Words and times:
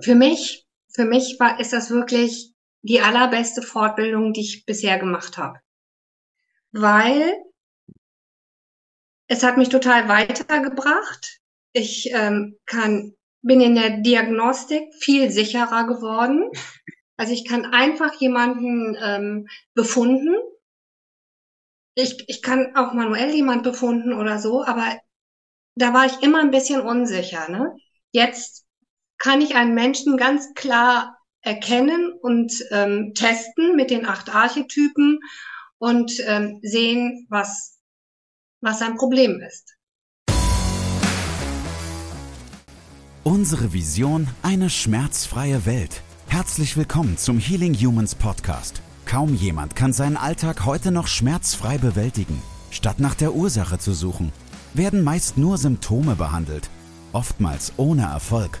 für 0.00 0.14
mich, 0.14 0.66
für 0.92 1.04
mich 1.04 1.36
war, 1.38 1.60
ist 1.60 1.72
das 1.72 1.90
wirklich 1.90 2.52
die 2.82 3.00
allerbeste 3.00 3.62
Fortbildung, 3.62 4.32
die 4.32 4.42
ich 4.42 4.64
bisher 4.64 4.98
gemacht 4.98 5.38
habe. 5.38 5.60
Weil 6.72 7.34
es 9.28 9.42
hat 9.42 9.56
mich 9.56 9.68
total 9.68 10.08
weitergebracht. 10.08 11.40
Ich 11.72 12.10
ähm, 12.12 12.58
kann, 12.66 13.14
bin 13.42 13.60
in 13.60 13.74
der 13.74 13.98
Diagnostik 13.98 14.94
viel 14.94 15.30
sicherer 15.30 15.86
geworden. 15.86 16.50
Also 17.16 17.32
ich 17.32 17.46
kann 17.46 17.64
einfach 17.64 18.14
jemanden 18.20 18.96
ähm, 19.00 19.48
befunden. 19.74 20.34
Ich, 21.94 22.28
ich 22.28 22.42
kann 22.42 22.76
auch 22.76 22.92
manuell 22.92 23.34
jemand 23.34 23.62
befunden 23.62 24.12
oder 24.12 24.38
so, 24.38 24.62
aber 24.64 25.00
da 25.76 25.94
war 25.94 26.04
ich 26.06 26.22
immer 26.22 26.40
ein 26.40 26.50
bisschen 26.50 26.82
unsicher. 26.82 27.50
Ne? 27.50 27.74
Jetzt 28.12 28.65
kann 29.18 29.40
ich 29.40 29.54
einen 29.54 29.74
Menschen 29.74 30.16
ganz 30.16 30.54
klar 30.54 31.16
erkennen 31.40 32.12
und 32.20 32.52
ähm, 32.70 33.12
testen 33.14 33.76
mit 33.76 33.90
den 33.90 34.06
acht 34.06 34.34
Archetypen 34.34 35.20
und 35.78 36.12
ähm, 36.26 36.58
sehen, 36.62 37.26
was, 37.28 37.78
was 38.60 38.78
sein 38.78 38.96
Problem 38.96 39.40
ist. 39.40 39.74
Unsere 43.22 43.72
Vision, 43.72 44.28
eine 44.42 44.70
schmerzfreie 44.70 45.66
Welt. 45.66 46.02
Herzlich 46.28 46.76
willkommen 46.76 47.16
zum 47.16 47.38
Healing 47.38 47.74
Humans 47.74 48.14
Podcast. 48.14 48.82
Kaum 49.04 49.34
jemand 49.34 49.76
kann 49.76 49.92
seinen 49.92 50.16
Alltag 50.16 50.64
heute 50.64 50.90
noch 50.90 51.06
schmerzfrei 51.06 51.78
bewältigen. 51.78 52.40
Statt 52.70 52.98
nach 52.98 53.14
der 53.14 53.34
Ursache 53.34 53.78
zu 53.78 53.92
suchen, 53.92 54.32
werden 54.74 55.02
meist 55.02 55.38
nur 55.38 55.58
Symptome 55.58 56.16
behandelt, 56.16 56.68
oftmals 57.12 57.72
ohne 57.76 58.02
Erfolg. 58.02 58.60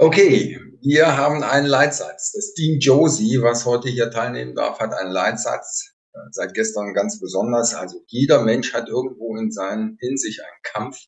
Okay, 0.00 0.56
wir 0.80 1.16
haben 1.16 1.42
einen 1.42 1.66
Leitsatz. 1.66 2.30
Das 2.30 2.54
Team 2.54 2.78
Josie, 2.78 3.42
was 3.42 3.66
heute 3.66 3.88
hier 3.88 4.12
teilnehmen 4.12 4.54
darf, 4.54 4.78
hat 4.78 4.94
einen 4.94 5.10
Leitsatz. 5.10 5.96
Äh, 6.12 6.18
seit 6.30 6.54
gestern 6.54 6.94
ganz 6.94 7.18
besonders. 7.18 7.74
Also 7.74 8.04
jeder 8.06 8.44
Mensch 8.44 8.72
hat 8.74 8.88
irgendwo 8.88 9.36
in, 9.36 9.50
seinen, 9.50 9.96
in 9.98 10.16
sich 10.16 10.40
einen 10.40 10.62
Kampf, 10.62 10.98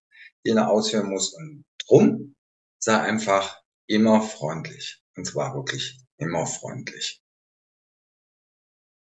den 0.44 0.56
er 0.56 0.70
ausführen 0.70 1.08
muss. 1.08 1.32
Und 1.32 1.64
drum 1.86 2.34
sei 2.80 2.98
einfach 2.98 3.60
immer 3.86 4.22
freundlich. 4.22 5.00
Und 5.16 5.24
zwar 5.24 5.54
wirklich 5.54 6.00
immer 6.16 6.44
freundlich. 6.46 7.22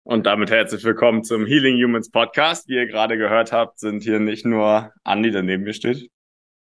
Und 0.04 0.28
damit 0.28 0.52
herzlich 0.52 0.84
willkommen 0.84 1.24
zum 1.24 1.48
Healing 1.48 1.84
Humans 1.84 2.12
Podcast. 2.12 2.68
Wie 2.68 2.76
ihr 2.76 2.86
gerade 2.86 3.18
gehört 3.18 3.52
habt, 3.52 3.80
sind 3.80 4.04
hier 4.04 4.20
nicht 4.20 4.46
nur 4.46 4.94
Andi, 5.04 5.32
der 5.32 5.42
neben 5.42 5.64
mir 5.64 5.74
steht. 5.74 6.12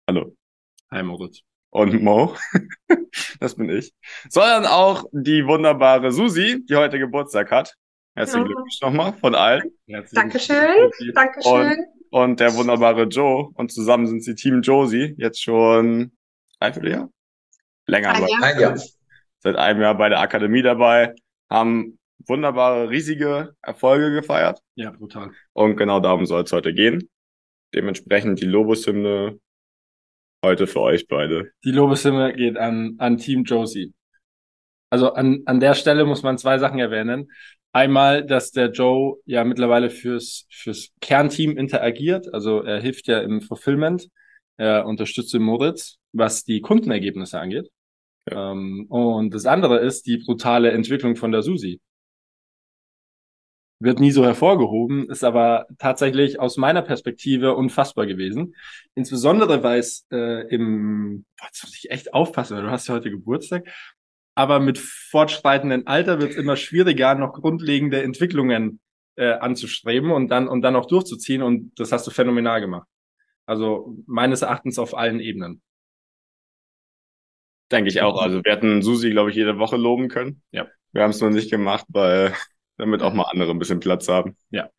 Hallo. 0.09 0.35
Hi 0.89 1.03
Moritz. 1.03 1.43
Und 1.71 2.01
Mo, 2.01 2.35
das 3.39 3.55
bin 3.55 3.69
ich, 3.69 3.93
sondern 4.29 4.65
auch 4.65 5.05
die 5.11 5.45
wunderbare 5.45 6.11
Susi, 6.11 6.65
die 6.67 6.75
heute 6.75 6.97
Geburtstag 6.97 7.51
hat. 7.51 7.75
Herzlichen 8.15 8.41
ja. 8.41 8.47
Glückwunsch 8.47 8.81
nochmal 8.81 9.13
von 9.13 9.35
allen. 9.35 9.71
Dankeschön. 10.11 10.91
Dankeschön. 11.13 11.85
Und, 12.11 12.31
und 12.31 12.39
der 12.39 12.55
wunderbare 12.55 13.03
Joe. 13.03 13.49
Und 13.53 13.71
zusammen 13.71 14.07
sind 14.07 14.23
sie 14.23 14.35
Team 14.35 14.61
Josie. 14.61 15.15
Jetzt 15.17 15.41
schon 15.41 16.11
dreiviertel 16.59 16.91
Jahr? 16.91 17.09
Länger. 17.85 18.15
Ein 18.15 18.27
Jahr. 18.27 18.43
Ein 18.43 18.59
Jahr. 18.59 18.79
Seit 19.39 19.55
einem 19.55 19.81
Jahr 19.81 19.95
bei 19.95 20.09
der 20.09 20.19
Akademie 20.19 20.63
dabei. 20.63 21.13
Haben 21.49 21.99
wunderbare, 22.25 22.89
riesige 22.89 23.55
Erfolge 23.61 24.11
gefeiert. 24.11 24.59
Ja, 24.75 24.91
brutal. 24.91 25.31
Und 25.53 25.77
genau 25.77 25.99
darum 25.99 26.25
soll 26.25 26.43
es 26.43 26.51
heute 26.51 26.73
gehen. 26.73 27.09
Dementsprechend 27.73 28.41
die 28.41 28.45
Lobeshymne 28.45 29.39
heute 30.43 30.67
für 30.67 30.81
euch 30.81 31.07
beide. 31.07 31.51
Die 31.63 31.71
Lobeshymne 31.71 32.33
geht 32.33 32.57
an, 32.57 32.95
an 32.97 33.17
Team 33.17 33.43
Josie. 33.43 33.93
Also 34.89 35.13
an, 35.13 35.43
an 35.45 35.59
der 35.59 35.75
Stelle 35.75 36.05
muss 36.05 36.23
man 36.23 36.37
zwei 36.37 36.57
Sachen 36.57 36.79
erwähnen. 36.79 37.31
Einmal, 37.71 38.25
dass 38.25 38.51
der 38.51 38.71
Joe 38.71 39.17
ja 39.25 39.43
mittlerweile 39.43 39.89
fürs, 39.89 40.47
fürs 40.49 40.89
Kernteam 41.01 41.57
interagiert. 41.57 42.33
Also 42.33 42.63
er 42.63 42.81
hilft 42.81 43.07
ja 43.07 43.19
im 43.19 43.41
Fulfillment. 43.41 44.07
Er 44.57 44.85
unterstützt 44.87 45.33
den 45.33 45.43
Moritz, 45.43 45.97
was 46.11 46.43
die 46.43 46.61
Kundenergebnisse 46.61 47.39
angeht. 47.39 47.69
Ja. 48.29 48.51
Ähm, 48.51 48.87
und 48.89 49.33
das 49.33 49.45
andere 49.45 49.79
ist 49.79 50.07
die 50.07 50.17
brutale 50.17 50.71
Entwicklung 50.71 51.15
von 51.15 51.31
der 51.31 51.43
Susi 51.43 51.79
wird 53.79 53.99
nie 53.99 54.11
so 54.11 54.25
hervorgehoben, 54.25 55.09
ist 55.09 55.23
aber 55.23 55.67
tatsächlich 55.77 56.39
aus 56.39 56.57
meiner 56.57 56.81
Perspektive 56.81 57.55
unfassbar 57.55 58.05
gewesen. 58.05 58.55
Insbesondere, 58.93 59.63
weil 59.63 59.79
es 59.79 60.05
äh, 60.11 60.47
im, 60.53 61.25
boah, 61.37 61.47
jetzt 61.47 61.63
muss 61.63 61.75
ich 61.75 61.89
echt 61.89 62.13
aufpassen, 62.13 62.57
weil 62.57 62.63
du 62.63 62.71
hast 62.71 62.87
ja 62.87 62.95
heute 62.95 63.09
Geburtstag, 63.09 63.67
aber 64.35 64.59
mit 64.59 64.77
fortschreitendem 64.77 65.83
Alter 65.85 66.19
wird 66.19 66.31
es 66.31 66.37
immer 66.37 66.57
schwieriger, 66.57 67.15
noch 67.15 67.33
grundlegende 67.33 68.03
Entwicklungen 68.03 68.81
äh, 69.15 69.31
anzustreben 69.31 70.11
und 70.11 70.29
dann 70.29 70.47
und 70.47 70.61
dann 70.61 70.75
auch 70.75 70.85
durchzuziehen 70.85 71.41
und 71.41 71.77
das 71.79 71.91
hast 71.91 72.05
du 72.05 72.11
phänomenal 72.11 72.61
gemacht. 72.61 72.87
Also 73.45 73.97
meines 74.05 74.41
Erachtens 74.41 74.77
auf 74.77 74.95
allen 74.95 75.19
Ebenen. 75.19 75.61
Denke 77.71 77.89
ich 77.89 78.01
auch. 78.01 78.21
Also 78.21 78.43
wir 78.43 78.51
hätten 78.51 78.81
Susi, 78.81 79.11
glaube 79.11 79.29
ich, 79.29 79.35
jede 79.35 79.57
Woche 79.57 79.77
loben 79.77 80.07
können. 80.07 80.41
Ja. 80.51 80.67
Wir 80.91 81.03
haben 81.03 81.11
es 81.11 81.21
nur 81.21 81.29
nicht 81.29 81.51
gemacht, 81.51 81.85
weil 81.89 82.33
damit 82.79 83.03
auch 83.03 83.13
mal 83.13 83.25
andere 83.29 83.51
ein 83.51 83.59
bisschen 83.59 83.79
Platz 83.79 84.07
haben. 84.07 84.35
Ja. 84.49 84.69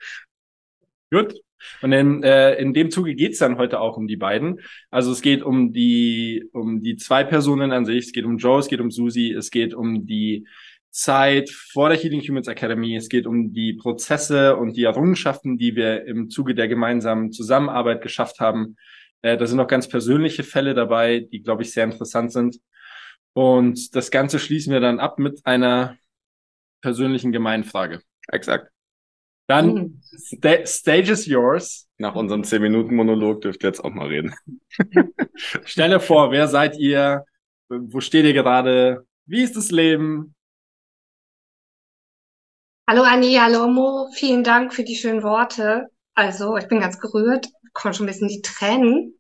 Gut. 1.13 1.35
Und 1.83 1.93
in, 1.93 2.23
äh, 2.23 2.55
in 2.55 2.73
dem 2.73 2.91
Zuge 2.91 3.15
geht's 3.15 3.39
dann 3.39 3.59
heute 3.59 3.81
auch 3.81 3.97
um 3.97 4.09
die 4.09 4.17
beiden. 4.17 4.61
Also 4.91 5.13
es 5.13 5.21
geht 5.21 5.43
um 5.43 5.73
die, 5.73 6.49
um 6.53 6.81
die 6.83 6.97
zwei 6.97 7.23
Personen 7.23 7.71
an 7.71 7.85
sich, 7.85 8.07
es 8.07 8.13
geht 8.13 8.25
um 8.25 8.39
Joe, 8.39 8.61
es 8.61 8.69
geht 8.69 8.81
um 8.81 8.91
Susie, 8.91 9.33
es 9.33 9.51
geht 9.51 9.75
um 9.75 10.07
die 10.07 10.47
Zeit 10.91 11.51
vor 11.51 11.91
der 11.91 11.99
Healing 11.99 12.23
Humans 12.23 12.49
Academy, 12.49 12.97
es 12.97 13.09
geht 13.09 13.27
um 13.27 13.53
die 13.53 13.75
Prozesse 13.75 14.57
und 14.57 14.77
die 14.77 14.85
Errungenschaften, 14.85 15.59
die 15.59 15.77
wir 15.77 16.07
im 16.07 16.31
Zuge 16.31 16.55
der 16.55 16.67
gemeinsamen 16.67 17.31
Zusammenarbeit 17.31 18.01
geschafft 18.01 18.41
haben. 18.41 18.77
Äh, 19.23 19.37
da 19.37 19.47
sind 19.47 19.59
noch 19.59 19.69
ganz 19.69 19.87
persönliche 19.87 20.45
Fälle 20.45 20.73
dabei, 20.73 21.21
die, 21.21 21.43
glaube 21.43 21.63
ich, 21.63 21.73
sehr 21.73 21.85
interessant 21.85 22.33
sind. 22.33 22.57
Und 23.35 23.95
das 23.95 24.11
Ganze 24.11 24.39
schließen 24.39 24.73
wir 24.73 24.81
dann 24.81 24.99
ab 24.99 25.19
mit 25.19 25.45
einer 25.45 25.97
persönlichen 26.81 27.33
Gemeinfrage. 27.33 28.03
Exakt. 28.29 28.71
Dann 29.47 29.75
mhm. 29.75 30.03
sta 30.03 30.65
Stage 30.65 31.13
is 31.13 31.27
yours. 31.27 31.89
Nach 31.99 32.15
unserem 32.15 32.43
10-Minuten-Monolog 32.43 33.41
dürft 33.41 33.65
ihr 33.65 33.69
jetzt 33.69 33.85
auch 33.85 33.91
mal 33.91 34.07
reden. 34.07 34.35
Stelle 35.65 36.01
vor, 36.01 36.31
wer 36.31 36.47
seid 36.49 36.79
ihr? 36.79 37.25
Wo 37.69 38.01
steht 38.01 38.25
ihr 38.25 38.33
gerade? 38.33 39.07
Wie 39.27 39.43
ist 39.43 39.57
das 39.57 39.71
Leben? 39.71 40.35
Hallo 42.89 43.03
Anni, 43.03 43.35
hallo 43.35 43.69
Mo, 43.69 44.11
vielen 44.15 44.43
Dank 44.43 44.75
für 44.75 44.83
die 44.83 44.97
schönen 44.97 45.23
Worte. 45.23 45.89
Also, 46.15 46.57
ich 46.57 46.67
bin 46.67 46.81
ganz 46.81 46.99
gerührt, 46.99 47.47
kommen 47.73 47.95
schon 47.95 48.07
ein 48.07 48.13
bisschen 48.13 48.29
die 48.29 48.43
Tränen. 48.43 49.19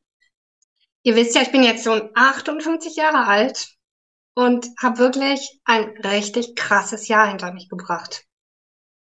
Ihr 1.03 1.16
wisst 1.16 1.34
ja, 1.34 1.42
ich 1.42 1.53
bin 1.53 1.62
jetzt 1.62 1.84
schon 1.84 2.10
58 2.15 2.97
Jahre 2.97 3.27
alt 3.27 3.69
und 4.40 4.70
habe 4.82 4.96
wirklich 4.96 5.60
ein 5.66 5.84
richtig 5.98 6.56
krasses 6.56 7.09
Jahr 7.09 7.28
hinter 7.28 7.53
mich 7.53 7.68
gebracht. 7.68 8.24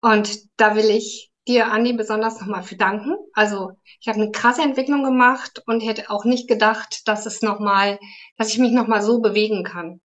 Und 0.01 0.40
da 0.57 0.75
will 0.75 0.90
ich 0.90 1.31
dir, 1.48 1.72
Andi, 1.72 1.94
besonders 1.94 2.42
nochmal 2.42 2.63
für 2.63 2.75
danken. 2.75 3.16
Also 3.34 3.74
ich 4.00 4.07
habe 4.07 4.19
eine 4.19 4.31
krasse 4.31 4.63
Entwicklung 4.63 5.04
gemacht 5.04 5.62
und 5.68 5.81
hätte 5.81 6.10
auch 6.10 6.25
nicht 6.25 6.48
gedacht, 6.48 7.07
dass 7.07 7.28
es 7.28 7.44
nochmal, 7.44 8.00
dass 8.38 8.50
ich 8.50 8.57
mich 8.57 8.72
nochmal 8.72 9.04
so 9.04 9.22
bewegen 9.22 9.63
kann. 9.63 10.01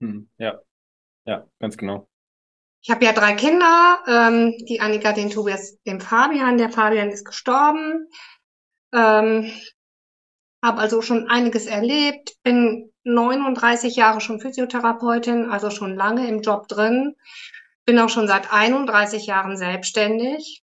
Hm, 0.00 0.28
ja, 0.36 0.60
ja, 1.26 1.46
ganz 1.60 1.76
genau. 1.76 2.08
Ich 2.82 2.90
habe 2.90 3.04
ja 3.04 3.12
drei 3.12 3.34
Kinder, 3.34 4.00
ähm, 4.08 4.56
die 4.68 4.80
Annika, 4.80 5.12
den 5.12 5.30
Tobias, 5.30 5.78
den 5.86 6.00
Fabian. 6.00 6.58
Der 6.58 6.70
Fabian 6.70 7.10
ist 7.10 7.24
gestorben. 7.24 8.08
Ähm, 8.92 9.52
habe 10.60 10.80
also 10.80 11.02
schon 11.02 11.28
einiges 11.28 11.66
erlebt, 11.66 12.34
bin 12.42 12.89
39 13.04 13.96
Jahre 13.96 14.20
schon 14.20 14.40
Physiotherapeutin, 14.40 15.50
also 15.50 15.70
schon 15.70 15.94
lange 15.94 16.28
im 16.28 16.42
Job 16.42 16.68
drin, 16.68 17.16
bin 17.84 17.98
auch 17.98 18.08
schon 18.08 18.28
seit 18.28 18.52
31 18.52 19.26
Jahren 19.26 19.56
selbstständig 19.56 20.62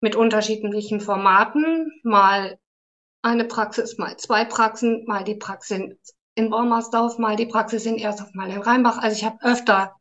mit 0.00 0.16
unterschiedlichen 0.16 1.00
Formaten, 1.00 1.90
mal 2.02 2.58
eine 3.22 3.44
Praxis, 3.44 3.98
mal 3.98 4.16
zwei 4.16 4.44
Praxen, 4.44 5.04
mal 5.06 5.24
die 5.24 5.34
Praxis, 5.34 6.14
in 6.36 6.50
Baumersdorf, 6.50 7.18
mal 7.18 7.34
die 7.34 7.46
Praxis 7.46 7.86
in 7.86 7.96
Ersthof, 7.96 8.32
mal 8.34 8.50
in 8.50 8.60
Rheinbach. 8.60 8.98
Also 8.98 9.16
ich 9.16 9.24
habe 9.24 9.38
öfter 9.42 9.96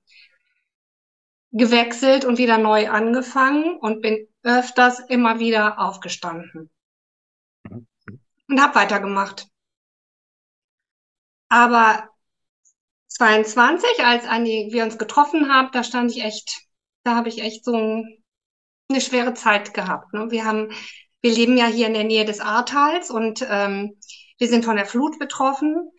gewechselt 1.52 2.26
und 2.26 2.38
wieder 2.38 2.58
neu 2.58 2.90
angefangen 2.90 3.78
und 3.78 4.02
bin 4.02 4.28
öfters 4.44 5.00
immer 5.00 5.40
wieder 5.40 5.80
aufgestanden 5.80 6.70
und 8.50 8.62
habe 8.62 8.76
weitergemacht. 8.76 9.48
Aber 11.50 12.10
22, 13.08 14.04
als 14.04 14.26
Andi, 14.26 14.70
wir 14.72 14.84
uns 14.84 14.98
getroffen 14.98 15.50
haben, 15.50 15.70
da 15.72 15.84
stand 15.84 16.12
ich 16.12 16.24
echt, 16.24 16.62
da 17.04 17.16
habe 17.16 17.30
ich 17.30 17.42
echt 17.42 17.64
so 17.64 17.76
eine 17.76 19.02
schwere 19.02 19.34
Zeit 19.34 19.74
gehabt. 19.74 20.14
Ne? 20.14 20.32
Wir 20.32 20.46
haben, 20.46 20.72
wir 21.22 21.32
leben 21.32 21.58
ja 21.58 21.68
hier 21.68 21.88
in 21.88 21.94
der 21.94 22.04
Nähe 22.04 22.26
des 22.26 22.40
Ahrtals 22.40 23.10
und 23.10 23.46
ähm, 23.50 23.98
wir 24.38 24.48
sind 24.48 24.66
von 24.66 24.76
der 24.76 24.86
Flut 24.86 25.18
betroffen. 25.18 25.92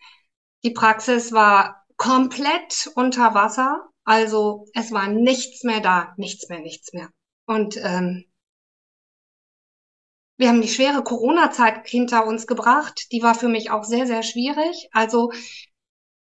Die 0.63 0.71
Praxis 0.71 1.31
war 1.31 1.85
komplett 1.97 2.91
unter 2.95 3.33
Wasser. 3.33 3.89
Also 4.03 4.67
es 4.73 4.91
war 4.91 5.07
nichts 5.07 5.63
mehr 5.63 5.81
da, 5.81 6.13
nichts 6.17 6.47
mehr, 6.49 6.59
nichts 6.59 6.93
mehr. 6.93 7.09
Und 7.45 7.77
ähm, 7.77 8.25
wir 10.37 10.49
haben 10.49 10.61
die 10.61 10.67
schwere 10.67 11.03
Corona-Zeit 11.03 11.87
hinter 11.87 12.25
uns 12.25 12.47
gebracht. 12.47 13.11
Die 13.11 13.23
war 13.23 13.35
für 13.35 13.47
mich 13.47 13.71
auch 13.71 13.83
sehr, 13.83 14.05
sehr 14.05 14.23
schwierig. 14.23 14.89
Also 14.91 15.31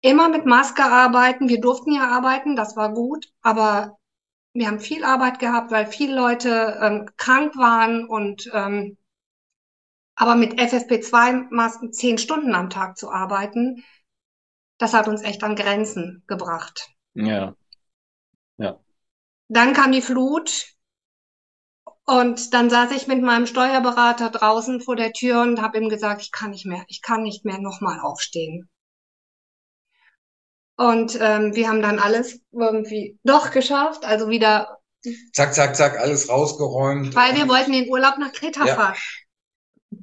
immer 0.01 0.29
mit 0.29 0.45
Maske 0.45 0.83
arbeiten. 0.83 1.49
Wir 1.49 1.59
durften 1.59 1.93
ja 1.93 2.07
arbeiten, 2.07 2.55
das 2.55 2.75
war 2.77 2.93
gut. 2.93 3.27
Aber 3.41 3.97
wir 4.53 4.67
haben 4.67 4.79
viel 4.79 5.03
Arbeit 5.03 5.39
gehabt, 5.39 5.71
weil 5.71 5.85
viele 5.85 6.15
Leute 6.15 6.79
ähm, 6.81 7.09
krank 7.17 7.57
waren 7.57 8.07
und 8.07 8.49
ähm, 8.53 8.97
aber 10.17 10.35
mit 10.35 10.53
FFP2-Masken 10.53 11.91
zehn 11.91 12.17
Stunden 12.17 12.55
am 12.55 12.69
Tag 12.69 12.97
zu 12.97 13.11
arbeiten, 13.11 13.83
das 14.77 14.93
hat 14.93 15.09
uns 15.09 15.23
echt 15.23 15.43
an 15.43 15.57
Grenzen 15.57 16.23
gebracht. 16.25 16.89
Ja. 17.15 17.53
Ja. 18.57 18.79
Dann 19.49 19.73
kam 19.73 19.91
die 19.91 20.01
Flut 20.01 20.74
und 22.05 22.53
dann 22.53 22.69
saß 22.69 22.91
ich 22.91 23.07
mit 23.07 23.21
meinem 23.21 23.47
Steuerberater 23.47 24.29
draußen 24.29 24.79
vor 24.81 24.95
der 24.95 25.11
Tür 25.11 25.41
und 25.41 25.61
habe 25.61 25.79
ihm 25.79 25.89
gesagt, 25.89 26.21
ich 26.21 26.31
kann 26.31 26.51
nicht 26.51 26.65
mehr, 26.65 26.83
ich 26.87 27.01
kann 27.01 27.23
nicht 27.23 27.45
mehr 27.45 27.59
nochmal 27.59 27.99
aufstehen. 27.99 28.69
Und 30.77 31.17
ähm, 31.19 31.55
wir 31.55 31.69
haben 31.69 31.81
dann 31.81 31.99
alles 31.99 32.41
irgendwie 32.51 33.17
doch 33.23 33.51
geschafft, 33.51 34.05
also 34.05 34.29
wieder. 34.29 34.79
Zack, 35.33 35.53
zack, 35.53 35.75
zack, 35.75 35.97
alles 35.99 36.29
rausgeräumt. 36.29 37.15
Weil 37.15 37.35
wir 37.35 37.47
wollten 37.47 37.71
den 37.71 37.89
Urlaub 37.89 38.17
nach 38.17 38.33
Kreta 38.33 38.65
ja. 38.65 38.75
fahren. 38.75 38.95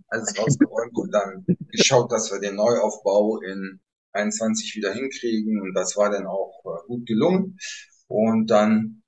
Alles 0.08 0.38
rausgeräumt 0.38 0.96
und 0.96 1.10
dann 1.12 1.44
geschaut, 1.70 2.10
dass 2.10 2.32
wir 2.32 2.40
den 2.40 2.56
Neuaufbau 2.56 3.40
in 3.40 3.80
21 4.12 4.74
wieder 4.76 4.92
hinkriegen 4.92 5.60
und 5.60 5.74
das 5.74 5.96
war 5.96 6.10
dann 6.10 6.26
auch 6.26 6.62
äh, 6.64 6.86
gut 6.86 7.06
gelungen. 7.06 7.58
Und 8.08 8.50
dann 8.50 9.01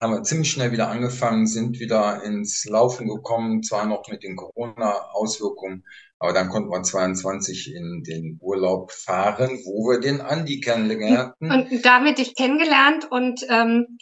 haben 0.00 0.12
wir 0.12 0.22
ziemlich 0.22 0.50
schnell 0.50 0.72
wieder 0.72 0.88
angefangen, 0.88 1.46
sind 1.46 1.78
wieder 1.80 2.22
ins 2.24 2.64
Laufen 2.66 3.08
gekommen, 3.08 3.62
zwar 3.62 3.86
noch 3.86 4.08
mit 4.08 4.22
den 4.22 4.36
Corona-Auswirkungen, 4.36 5.84
aber 6.18 6.32
dann 6.32 6.48
konnten 6.48 6.70
wir 6.70 6.82
22 6.82 7.74
in 7.74 8.02
den 8.02 8.38
Urlaub 8.40 8.92
fahren, 8.92 9.58
wo 9.64 9.90
wir 9.90 10.00
den 10.00 10.20
Andi 10.20 10.60
kennenlernten. 10.60 11.50
Und 11.50 11.84
damit 11.84 12.18
ich 12.18 12.34
kennengelernt 12.34 13.10
und 13.10 13.44
ähm, 13.48 13.98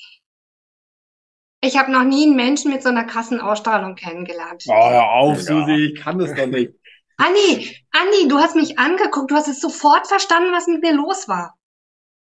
ich 1.65 1.79
habe 1.79 1.93
noch 1.93 2.03
nie 2.03 2.27
einen 2.27 2.37
Menschen 2.37 2.73
mit 2.73 2.83
so 2.83 2.89
einer 2.89 3.05
krassen 3.05 3.41
Ausstrahlung 3.41 3.95
kennengelernt. 3.95 4.65
Oh, 4.67 4.91
hör 4.91 5.11
auf, 5.11 5.37
ja. 5.37 5.43
Susi, 5.43 5.93
ich 5.93 6.01
kann 6.01 6.19
das 6.19 6.35
doch 6.35 6.47
nicht. 6.47 6.73
Anni, 7.19 7.77
Anni, 7.93 8.29
du 8.29 8.39
hast 8.39 8.57
mich 8.57 8.79
angeguckt, 8.81 9.31
du 9.31 9.37
hast 9.37 9.47
es 9.47 9.61
sofort 9.61 10.09
verstanden, 10.09 10.51
was 10.53 10.67
mit 10.67 10.83
mir 10.83 10.93
los 10.93 11.29
war. 11.29 11.57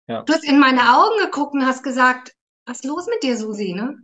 Ja. 0.08 0.24
Du 0.24 0.34
hast 0.34 0.44
in 0.44 0.58
meine 0.58 0.98
Augen 0.98 1.20
geguckt 1.20 1.54
und 1.54 1.66
hast 1.66 1.84
gesagt, 1.84 2.34
was 2.70 2.82
ist 2.82 2.86
los 2.86 3.08
mit 3.08 3.24
dir, 3.24 3.36
Susi, 3.36 3.74
ne? 3.74 3.98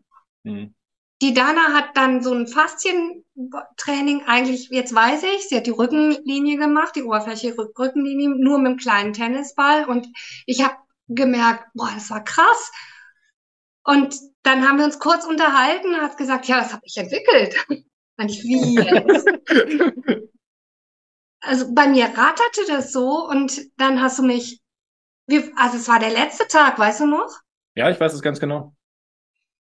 Mhm. 0.43 0.73
Die 1.21 1.33
Dana 1.33 1.73
hat 1.73 1.95
dann 1.95 2.21
so 2.21 2.33
ein 2.33 2.47
Faszientraining 2.47 4.23
eigentlich, 4.25 4.69
jetzt 4.69 4.93
weiß 4.93 5.23
ich, 5.23 5.47
sie 5.47 5.55
hat 5.55 5.67
die 5.67 5.71
Rückenlinie 5.71 6.57
gemacht, 6.57 6.95
die 6.95 7.03
Oberfläche 7.03 7.55
Rückenlinie, 7.57 8.29
nur 8.29 8.57
mit 8.57 8.67
einem 8.67 8.77
kleinen 8.77 9.13
Tennisball 9.13 9.85
und 9.85 10.07
ich 10.45 10.63
habe 10.63 10.75
gemerkt, 11.07 11.67
boah, 11.73 11.91
das 11.93 12.09
war 12.09 12.23
krass. 12.23 12.71
Und 13.83 14.19
dann 14.43 14.67
haben 14.67 14.79
wir 14.79 14.85
uns 14.85 14.99
kurz 14.99 15.25
unterhalten 15.25 15.93
und 15.93 16.01
hat 16.01 16.17
gesagt, 16.17 16.47
ja, 16.47 16.57
das 16.57 16.73
habe 16.73 16.81
ich 16.85 16.97
entwickelt. 16.97 17.55
Und 18.17 18.29
ich, 18.29 18.43
wie 18.43 18.75
jetzt? 18.75 19.27
also 21.41 21.73
bei 21.73 21.87
mir 21.87 22.05
ratterte 22.05 22.61
das 22.67 22.91
so 22.91 23.27
und 23.27 23.61
dann 23.77 24.01
hast 24.01 24.19
du 24.19 24.23
mich, 24.23 24.61
wie, 25.27 25.53
also 25.55 25.77
es 25.77 25.87
war 25.87 25.99
der 25.99 26.11
letzte 26.11 26.47
Tag, 26.47 26.79
weißt 26.79 27.01
du 27.01 27.07
noch? 27.07 27.44
Ja, 27.75 27.89
ich 27.89 27.99
weiß 27.99 28.13
es 28.13 28.21
ganz 28.21 28.39
genau. 28.39 28.73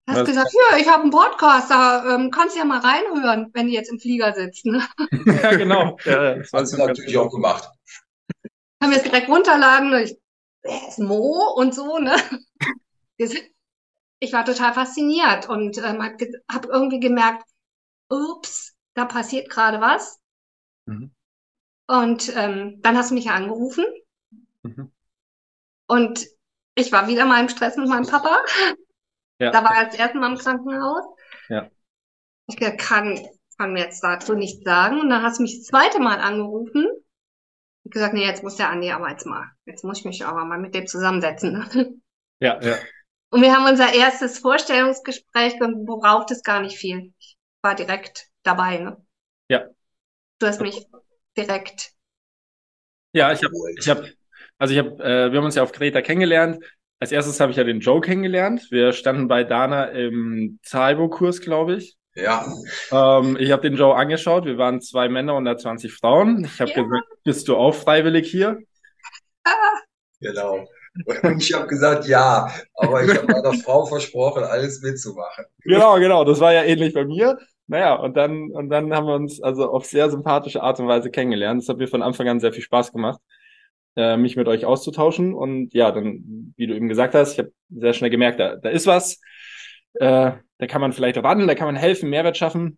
Hast 0.07 0.21
Was? 0.21 0.27
gesagt, 0.27 0.53
ja, 0.53 0.77
ich 0.77 0.87
habe 0.87 1.03
einen 1.03 1.11
Podcast, 1.11 1.69
da 1.69 2.15
ähm, 2.15 2.31
kannst 2.31 2.55
du 2.55 2.59
ja 2.59 2.65
mal 2.65 2.79
reinhören, 2.79 3.51
wenn 3.53 3.67
die 3.67 3.73
jetzt 3.73 3.91
im 3.91 3.99
Flieger 3.99 4.33
sitzen. 4.33 4.71
Ne? 4.71 4.87
ja, 5.43 5.55
genau. 5.55 5.97
Ja, 6.05 6.35
das 6.35 6.53
hast 6.53 6.73
du 6.73 6.77
natürlich 6.77 7.17
auch 7.17 7.29
gemacht. 7.29 7.69
Haben 8.81 8.91
wir 8.91 8.97
es 8.97 9.03
direkt 9.03 9.27
runterladen. 9.27 9.93
Ich, 10.01 10.17
wer 10.61 10.87
ist 10.87 10.99
Mo 10.99 11.53
und 11.57 11.75
so, 11.75 11.97
ne? 11.97 12.15
Ich 13.17 14.31
war 14.31 14.45
total 14.45 14.73
fasziniert 14.73 15.49
und 15.49 15.77
ähm, 15.79 16.01
habe 16.01 16.27
hab 16.49 16.65
irgendwie 16.67 17.01
gemerkt, 17.01 17.43
ups, 18.09 18.75
da 18.93 19.03
passiert 19.03 19.49
gerade 19.49 19.81
was. 19.81 20.21
Mhm. 20.85 21.11
Und 21.87 22.33
ähm, 22.35 22.79
dann 22.81 22.97
hast 22.97 23.11
du 23.11 23.15
mich 23.15 23.29
angerufen. 23.29 23.85
Mhm. 24.63 24.91
Und 25.87 26.27
ich 26.77 26.91
war 26.91 27.07
wieder 27.07 27.25
mal 27.25 27.41
im 27.41 27.49
Stress 27.49 27.75
mit 27.75 27.87
meinem 27.87 28.07
Papa. 28.07 28.43
Ja. 29.39 29.51
Da 29.51 29.63
war 29.63 29.75
er 29.75 29.85
das 29.85 29.95
erste 29.95 30.17
Mal 30.17 30.31
im 30.31 30.37
Krankenhaus. 30.37 31.03
Ja. 31.49 31.69
Ich 32.47 32.55
kann, 32.77 33.19
kann 33.57 33.73
mir 33.73 33.83
jetzt 33.83 34.03
dazu 34.03 34.35
nichts 34.35 34.63
sagen. 34.63 35.01
Und 35.01 35.09
dann 35.09 35.23
hast 35.23 35.39
du 35.39 35.43
mich 35.43 35.57
das 35.57 35.67
zweite 35.67 35.99
Mal 35.99 36.19
angerufen. 36.19 36.87
Und 37.83 37.93
gesagt, 37.93 38.13
nee, 38.13 38.25
jetzt 38.25 38.43
muss 38.43 38.57
der 38.57 38.69
Andi 38.69 38.91
aber 38.91 39.09
jetzt 39.09 39.25
mal, 39.25 39.49
jetzt 39.65 39.83
muss 39.83 39.99
ich 39.99 40.05
mich 40.05 40.25
aber 40.25 40.45
mal 40.45 40.59
mit 40.59 40.75
dem 40.75 40.87
zusammensetzen. 40.87 42.01
Ja, 42.39 42.61
ja. 42.61 42.77
Und 43.31 43.41
wir 43.41 43.51
haben 43.51 43.65
unser 43.65 43.91
erstes 43.91 44.37
Vorstellungsgespräch 44.37 45.59
und 45.59 45.87
braucht 45.87 46.29
es 46.29 46.43
gar 46.43 46.61
nicht 46.61 46.77
viel. 46.77 47.11
Ich 47.17 47.35
war 47.63 47.73
direkt 47.73 48.27
dabei, 48.43 48.77
ne? 48.77 49.03
Ja. 49.49 49.65
Du 50.37 50.45
hast 50.45 50.61
mich 50.61 50.85
direkt. 51.35 51.93
Ja, 53.13 53.31
ich 53.31 53.43
habe, 53.43 53.55
ich 53.75 53.89
habe 53.89 54.13
also 54.57 54.73
ich 54.73 54.79
habe, 54.79 55.03
äh, 55.03 55.31
wir 55.31 55.37
haben 55.37 55.45
uns 55.45 55.55
ja 55.55 55.63
auf 55.63 55.71
Kreta 55.71 56.01
kennengelernt. 56.01 56.63
Als 56.99 57.11
erstes 57.11 57.39
habe 57.39 57.51
ich 57.51 57.57
ja 57.57 57.63
den 57.63 57.79
Joe 57.79 58.01
kennengelernt. 58.01 58.67
Wir 58.71 58.91
standen 58.91 59.27
bei 59.27 59.43
Dana 59.43 59.85
im 59.85 60.59
Zalbo-Kurs, 60.63 61.41
glaube 61.41 61.75
ich. 61.75 61.95
Ja. 62.15 62.51
Ähm, 62.91 63.37
ich 63.39 63.51
habe 63.51 63.61
den 63.61 63.75
Joe 63.75 63.95
angeschaut. 63.95 64.45
Wir 64.45 64.57
waren 64.57 64.81
zwei 64.81 65.07
Männer 65.07 65.35
und 65.35 65.45
20 65.45 65.93
Frauen. 65.93 66.45
Ich 66.45 66.59
habe 66.59 66.71
ja. 66.71 66.81
gesagt, 66.81 67.05
bist 67.23 67.47
du 67.47 67.55
auch 67.55 67.75
freiwillig 67.75 68.29
hier? 68.29 68.59
Genau. 70.19 70.65
Und 71.05 71.43
ich 71.43 71.53
habe 71.53 71.67
gesagt, 71.67 72.07
ja, 72.07 72.51
aber 72.73 73.03
ich 73.03 73.15
habe 73.15 73.31
meiner 73.31 73.53
Frau 73.63 73.85
versprochen, 73.85 74.43
alles 74.43 74.81
mitzumachen. 74.81 75.45
Genau, 75.59 75.99
genau. 75.99 76.23
Das 76.23 76.39
war 76.39 76.53
ja 76.53 76.63
ähnlich 76.63 76.95
bei 76.95 77.05
mir. 77.05 77.37
Naja, 77.67 77.93
und 77.93 78.17
dann, 78.17 78.49
und 78.49 78.69
dann 78.69 78.91
haben 78.95 79.05
wir 79.05 79.13
uns 79.13 79.39
also 79.39 79.69
auf 79.69 79.85
sehr 79.85 80.09
sympathische 80.09 80.63
Art 80.63 80.79
und 80.79 80.87
Weise 80.87 81.11
kennengelernt. 81.11 81.61
Das 81.61 81.69
hat 81.69 81.77
mir 81.77 81.87
von 81.87 82.01
Anfang 82.01 82.27
an 82.29 82.39
sehr 82.39 82.51
viel 82.51 82.63
Spaß 82.63 82.91
gemacht 82.91 83.21
äh, 83.97 84.15
mich 84.15 84.37
mit 84.37 84.47
euch 84.47 84.63
auszutauschen. 84.63 85.33
Und 85.33 85.73
ja, 85.73 85.91
dann, 85.91 86.53
wie 86.55 86.67
du 86.67 86.75
eben 86.75 86.87
gesagt 86.87 87.15
hast, 87.15 87.33
ich 87.33 87.39
habe 87.39 87.51
sehr 87.69 87.93
schnell 87.93 88.11
gemerkt, 88.11 88.39
da, 88.39 88.55
da 88.55 88.69
ist 88.69 88.87
was. 88.87 89.19
Äh, 89.95 90.33
da 90.59 90.67
kann 90.67 90.81
man 90.81 90.93
vielleicht 90.93 91.17
ran, 91.17 91.47
da 91.47 91.55
kann 91.55 91.67
man 91.67 91.75
helfen, 91.75 92.09
Mehrwert 92.09 92.37
schaffen. 92.37 92.77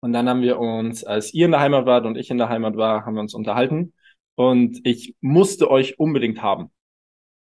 Und 0.00 0.12
dann 0.12 0.28
haben 0.28 0.42
wir 0.42 0.58
uns, 0.58 1.04
als 1.04 1.32
ihr 1.32 1.46
in 1.46 1.50
der 1.50 1.60
Heimat 1.60 1.86
wart 1.86 2.06
und 2.06 2.16
ich 2.16 2.30
in 2.30 2.38
der 2.38 2.48
Heimat 2.48 2.76
war, 2.76 3.06
haben 3.06 3.14
wir 3.14 3.20
uns 3.20 3.34
unterhalten. 3.34 3.92
Und 4.34 4.80
ich 4.84 5.14
musste 5.20 5.70
euch 5.70 5.98
unbedingt 5.98 6.42
haben. 6.42 6.70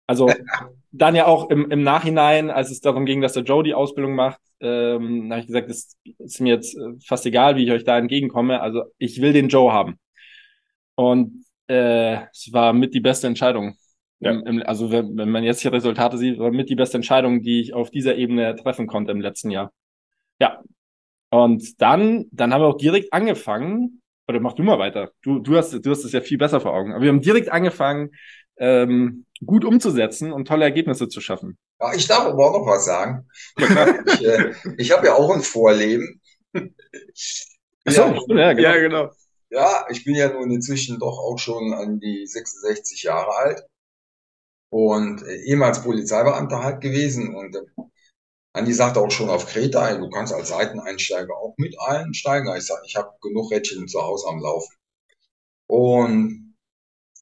Also 0.08 0.30
dann 0.92 1.16
ja 1.16 1.28
auch 1.28 1.50
im, 1.50 1.70
im 1.72 1.84
Nachhinein, 1.84 2.50
als 2.50 2.72
es 2.72 2.82
darum 2.82 3.06
ging, 3.06 3.22
dass 3.22 3.34
der 3.34 3.44
Joe 3.44 3.64
die 3.64 3.74
Ausbildung 3.74 4.16
macht, 4.16 4.40
ähm, 4.60 5.30
habe 5.32 5.42
ich 5.42 5.48
gesagt, 5.48 5.70
es 5.70 5.98
ist 6.20 6.42
mir 6.42 6.56
jetzt 6.56 6.76
äh, 6.78 6.94
fast 7.06 7.26
egal, 7.26 7.56
wie 7.56 7.66
ich 7.66 7.72
euch 7.72 7.84
da 7.84 7.98
entgegenkomme. 7.98 8.62
Also 8.62 8.84
ich 8.98 9.22
will 9.22 9.34
den 9.34 9.50
Joe 9.50 9.72
haben. 9.72 10.00
Und 10.96 11.46
äh, 11.72 12.28
es 12.34 12.52
war 12.52 12.74
mit 12.74 12.94
die 12.94 13.00
beste 13.00 13.28
Entscheidung. 13.28 13.78
Ja. 14.20 14.32
Im, 14.32 14.46
im, 14.46 14.64
also 14.64 14.92
wenn, 14.92 15.18
wenn 15.18 15.30
man 15.30 15.44
jetzt 15.44 15.64
die 15.64 15.70
Resultate 15.70 16.18
sieht, 16.18 16.38
war 16.38 16.52
mit 16.52 16.70
die 16.70 16.76
beste 16.76 16.98
Entscheidung, 16.98 17.42
die 17.42 17.62
ich 17.62 17.74
auf 17.74 17.90
dieser 17.90 18.16
Ebene 18.16 18.56
treffen 18.56 18.88
konnte 18.88 19.12
im 19.12 19.22
letzten 19.22 19.50
Jahr. 19.52 19.72
Ja. 20.40 20.62
Und 21.30 21.82
dann, 21.82 22.26
dann 22.32 22.54
haben 22.54 22.62
wir 22.62 22.68
auch 22.68 22.78
direkt 22.78 23.14
angefangen, 23.14 24.02
oder 24.28 24.42
mach 24.42 24.54
du 24.54 24.64
mal 24.64 24.80
weiter. 24.80 25.12
Du, 25.22 25.40
du 25.40 25.56
hast, 25.56 25.74
du 25.74 25.90
hast 25.90 26.04
es 26.04 26.12
ja 26.12 26.22
viel 26.22 26.38
besser 26.38 26.60
vor 26.60 26.74
Augen. 26.74 26.92
Aber 26.92 27.02
wir 27.02 27.10
haben 27.10 27.22
direkt 27.22 27.52
angefangen, 27.52 28.12
ähm, 28.58 29.26
gut 29.46 29.64
umzusetzen 29.64 30.34
und 30.34 30.48
tolle 30.48 30.66
Ergebnisse 30.66 31.08
zu 31.08 31.22
schaffen. 31.22 31.58
Ja, 31.80 31.94
ich 31.94 32.06
darf 32.06 32.26
aber 32.26 32.50
auch 32.50 32.60
noch 32.60 32.68
was 32.68 32.86
sagen. 32.86 33.28
ich 33.58 34.26
äh, 34.26 34.54
ich 34.78 34.92
habe 34.92 35.08
ja 35.08 35.16
auch 35.16 35.34
ein 35.34 35.42
Vorleben. 35.42 36.22
So, 37.86 38.02
ja, 38.28 38.52
ja, 38.52 38.54
genau. 38.54 38.62
Ja, 38.62 38.78
genau. 38.78 39.12
Ja, 39.52 39.86
ich 39.90 40.04
bin 40.06 40.16
ja 40.16 40.30
nun 40.34 40.52
inzwischen 40.52 41.00
doch 41.00 41.20
auch 41.20 41.38
schon 41.38 41.74
an 41.74 42.00
die 42.00 42.26
66 42.28 43.04
Jahre 43.04 43.36
alt 43.36 43.64
und 44.70 45.24
äh, 45.24 45.42
ehemals 45.44 45.84
Polizeibeamter 45.84 46.64
halt 46.64 46.82
gewesen 46.82 47.36
und 47.36 47.56
äh, 47.56 47.62
Andi 48.54 48.74
sagte 48.74 49.00
auch 49.02 49.12
schon 49.12 49.30
auf 49.30 49.48
Kreta, 49.48 49.96
du 49.96 50.10
kannst 50.10 50.34
als 50.34 50.50
Seiteneinsteiger 50.50 51.36
auch 51.38 51.54
mit 51.58 51.76
einsteigen. 51.80 52.54
Ich 52.58 52.66
sage, 52.66 52.82
ich 52.86 52.96
habe 52.98 53.12
genug 53.22 53.52
Rädchen 53.52 53.88
zu 53.88 54.02
Hause 54.02 54.28
am 54.30 54.40
Laufen. 54.42 54.76
Und 55.68 56.56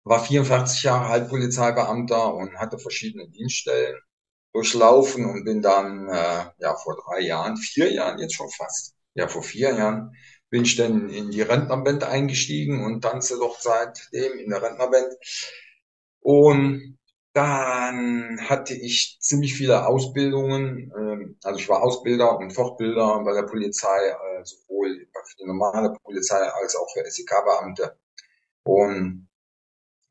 war 0.03 0.23
44 0.23 0.83
Jahre 0.83 1.07
alt 1.07 1.29
Polizeibeamter 1.29 2.33
und 2.35 2.57
hatte 2.57 2.79
verschiedene 2.79 3.29
Dienststellen 3.29 3.99
durchlaufen 4.53 5.25
und 5.25 5.45
bin 5.45 5.61
dann 5.61 6.09
äh, 6.09 6.45
ja 6.59 6.75
vor 6.75 6.97
drei 7.05 7.21
Jahren, 7.21 7.57
vier 7.57 7.91
Jahren 7.93 8.19
jetzt 8.19 8.33
schon 8.35 8.49
fast, 8.49 8.95
ja 9.15 9.27
vor 9.27 9.43
vier 9.43 9.75
Jahren 9.75 10.15
bin 10.49 10.63
ich 10.63 10.75
dann 10.75 11.09
in 11.09 11.31
die 11.31 11.41
Rentnerband 11.41 12.03
eingestiegen 12.03 12.83
und 12.85 13.01
tanze 13.01 13.37
doch 13.37 13.59
seitdem 13.59 14.39
in 14.39 14.49
der 14.49 14.61
Rentnerband. 14.61 15.13
Und 16.21 16.97
dann 17.33 18.39
hatte 18.49 18.73
ich 18.73 19.17
ziemlich 19.21 19.55
viele 19.55 19.85
Ausbildungen. 19.87 20.91
Ähm, 20.97 21.37
also 21.43 21.59
ich 21.59 21.69
war 21.69 21.83
Ausbilder 21.83 22.37
und 22.37 22.51
Fortbilder 22.51 23.23
bei 23.23 23.33
der 23.33 23.43
Polizei, 23.43 23.97
äh, 24.09 24.43
sowohl 24.43 25.07
für 25.25 25.37
die 25.37 25.45
normale 25.45 25.93
Polizei 26.03 26.37
als 26.37 26.75
auch 26.75 26.87
für 26.93 27.05
SEK-Beamte. 27.09 27.97
Und 28.63 29.29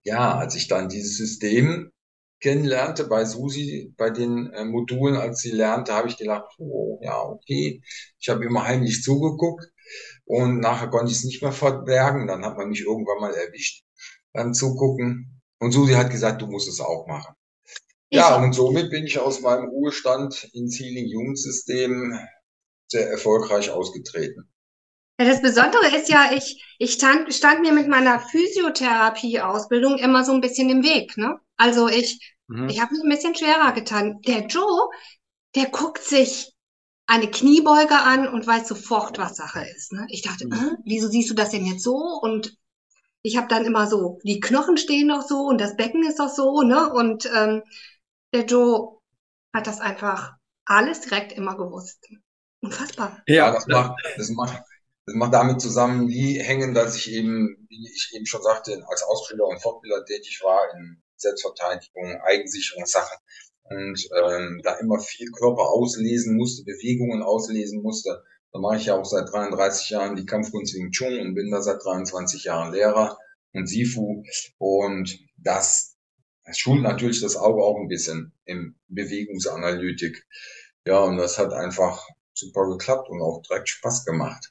ja, 0.04 0.36
als 0.38 0.54
ich 0.56 0.68
dann 0.68 0.88
dieses 0.88 1.16
System 1.16 1.92
kennenlernte 2.40 3.04
bei 3.04 3.24
Susi, 3.24 3.94
bei 3.96 4.10
den 4.10 4.52
äh, 4.52 4.64
Modulen, 4.64 5.16
als 5.16 5.40
sie 5.40 5.50
lernte, 5.50 5.94
habe 5.94 6.08
ich 6.08 6.16
gedacht, 6.16 6.46
oh 6.58 7.00
ja, 7.02 7.20
okay. 7.22 7.82
Ich 8.20 8.28
habe 8.28 8.44
immer 8.44 8.64
heimlich 8.64 9.02
zugeguckt 9.02 9.66
und 10.28 10.60
nachher 10.60 10.88
konnte 10.88 11.10
ich 11.10 11.18
es 11.18 11.24
nicht 11.24 11.42
mehr 11.42 11.52
verbergen. 11.52 12.26
Dann 12.26 12.44
hat 12.44 12.58
man 12.58 12.68
mich 12.68 12.82
irgendwann 12.82 13.18
mal 13.18 13.32
erwischt 13.32 13.82
beim 14.34 14.52
Zugucken. 14.52 15.40
Und 15.58 15.72
Susi 15.72 15.94
hat 15.94 16.10
gesagt, 16.10 16.42
du 16.42 16.46
musst 16.46 16.68
es 16.68 16.80
auch 16.80 17.06
machen. 17.06 17.34
Ich 18.10 18.18
ja, 18.18 18.36
und 18.36 18.52
somit 18.52 18.90
bin 18.90 19.06
ich 19.06 19.18
aus 19.18 19.40
meinem 19.40 19.68
Ruhestand 19.70 20.50
ins 20.52 20.78
Healing 20.78 21.06
Jugendsystem 21.06 22.18
sehr 22.88 23.10
erfolgreich 23.10 23.70
ausgetreten. 23.70 24.50
Ja, 25.18 25.26
das 25.26 25.40
Besondere 25.40 25.96
ist 25.96 26.10
ja, 26.10 26.30
ich, 26.34 26.62
ich 26.78 26.92
stand, 26.92 27.32
stand 27.32 27.62
mir 27.62 27.72
mit 27.72 27.88
meiner 27.88 28.20
Physiotherapie-Ausbildung 28.20 29.96
immer 29.96 30.24
so 30.24 30.32
ein 30.32 30.42
bisschen 30.42 30.68
im 30.68 30.82
Weg. 30.82 31.16
Ne? 31.16 31.38
Also 31.56 31.88
ich, 31.88 32.36
mhm. 32.48 32.68
ich 32.68 32.82
habe 32.82 32.92
mich 32.92 33.02
ein 33.02 33.10
bisschen 33.10 33.34
schwerer 33.34 33.72
getan. 33.72 34.20
Der 34.26 34.46
Joe, 34.46 34.90
der 35.54 35.66
guckt 35.70 36.04
sich 36.04 36.52
eine 37.08 37.30
Kniebeuge 37.30 37.98
an 37.98 38.28
und 38.28 38.46
weiß 38.46 38.68
sofort, 38.68 39.18
was 39.18 39.36
Sache 39.36 39.66
ist. 39.74 39.92
Ne? 39.92 40.06
Ich 40.10 40.22
dachte, 40.22 40.44
äh, 40.44 40.76
wieso 40.84 41.08
siehst 41.08 41.30
du 41.30 41.34
das 41.34 41.50
denn 41.50 41.64
jetzt 41.64 41.82
so? 41.82 41.96
Und 41.96 42.56
ich 43.22 43.36
habe 43.36 43.48
dann 43.48 43.64
immer 43.64 43.88
so, 43.88 44.18
die 44.24 44.40
Knochen 44.40 44.76
stehen 44.76 45.08
doch 45.08 45.22
so 45.26 45.40
und 45.46 45.58
das 45.58 45.74
Becken 45.76 46.06
ist 46.06 46.20
doch 46.20 46.28
so, 46.28 46.62
ne? 46.62 46.92
Und 46.92 47.28
ähm, 47.34 47.62
der 48.32 48.44
Joe 48.44 49.00
hat 49.54 49.66
das 49.66 49.80
einfach 49.80 50.34
alles 50.66 51.00
direkt 51.00 51.32
immer 51.32 51.56
gewusst. 51.56 52.06
Unfassbar. 52.60 53.22
Ja, 53.26 53.52
das 53.52 53.66
macht, 53.66 53.96
das 54.16 54.28
macht, 54.28 54.62
das 55.06 55.14
macht 55.14 55.32
damit 55.32 55.62
zusammen, 55.62 56.08
wie 56.08 56.38
hängen, 56.38 56.74
dass 56.74 56.94
ich 56.94 57.10
eben, 57.10 57.66
wie 57.70 57.88
ich 57.88 58.10
eben 58.14 58.26
schon 58.26 58.42
sagte, 58.42 58.84
als 58.86 59.02
Ausbilder 59.02 59.46
und 59.46 59.62
Fortbilder 59.62 60.04
tätig 60.04 60.40
war 60.44 60.60
in 60.74 61.02
Selbstverteidigung, 61.16 62.20
Eigensicherungssachen 62.20 63.16
und 63.70 64.08
ähm, 64.16 64.60
da 64.64 64.74
immer 64.78 64.98
viel 64.98 65.30
Körper 65.30 65.70
auslesen 65.70 66.36
musste, 66.36 66.64
Bewegungen 66.64 67.22
auslesen 67.22 67.82
musste. 67.82 68.22
Da 68.52 68.60
mache 68.60 68.76
ich 68.76 68.86
ja 68.86 68.94
auch 68.94 69.04
seit 69.04 69.30
33 69.30 69.90
Jahren 69.90 70.16
die 70.16 70.24
Kampfkunst 70.24 70.74
Wing 70.74 70.90
Chun 70.90 71.18
und 71.20 71.34
bin 71.34 71.50
da 71.50 71.60
seit 71.60 71.84
23 71.84 72.44
Jahren 72.44 72.72
Lehrer 72.72 73.18
und 73.52 73.66
Sifu. 73.66 74.22
Und 74.56 75.18
das, 75.36 75.96
das 76.44 76.58
schult 76.58 76.82
natürlich 76.82 77.20
das 77.20 77.36
Auge 77.36 77.62
auch 77.62 77.76
ein 77.76 77.88
bisschen 77.88 78.32
im 78.46 78.74
Bewegungsanalytik. 78.88 80.24
Ja, 80.86 81.00
und 81.00 81.18
das 81.18 81.38
hat 81.38 81.52
einfach 81.52 82.06
super 82.32 82.68
geklappt 82.70 83.10
und 83.10 83.20
auch 83.20 83.42
direkt 83.42 83.68
Spaß 83.68 84.06
gemacht. 84.06 84.50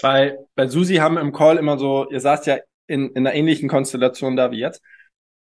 Bei, 0.00 0.38
bei 0.54 0.68
Susi 0.68 0.96
haben 0.96 1.18
im 1.18 1.32
Call 1.32 1.58
immer 1.58 1.78
so, 1.78 2.08
ihr 2.10 2.20
saßt 2.20 2.46
ja 2.46 2.58
in, 2.86 3.10
in 3.10 3.26
einer 3.26 3.34
ähnlichen 3.34 3.68
Konstellation 3.68 4.36
da 4.36 4.50
wie 4.50 4.60
jetzt, 4.60 4.82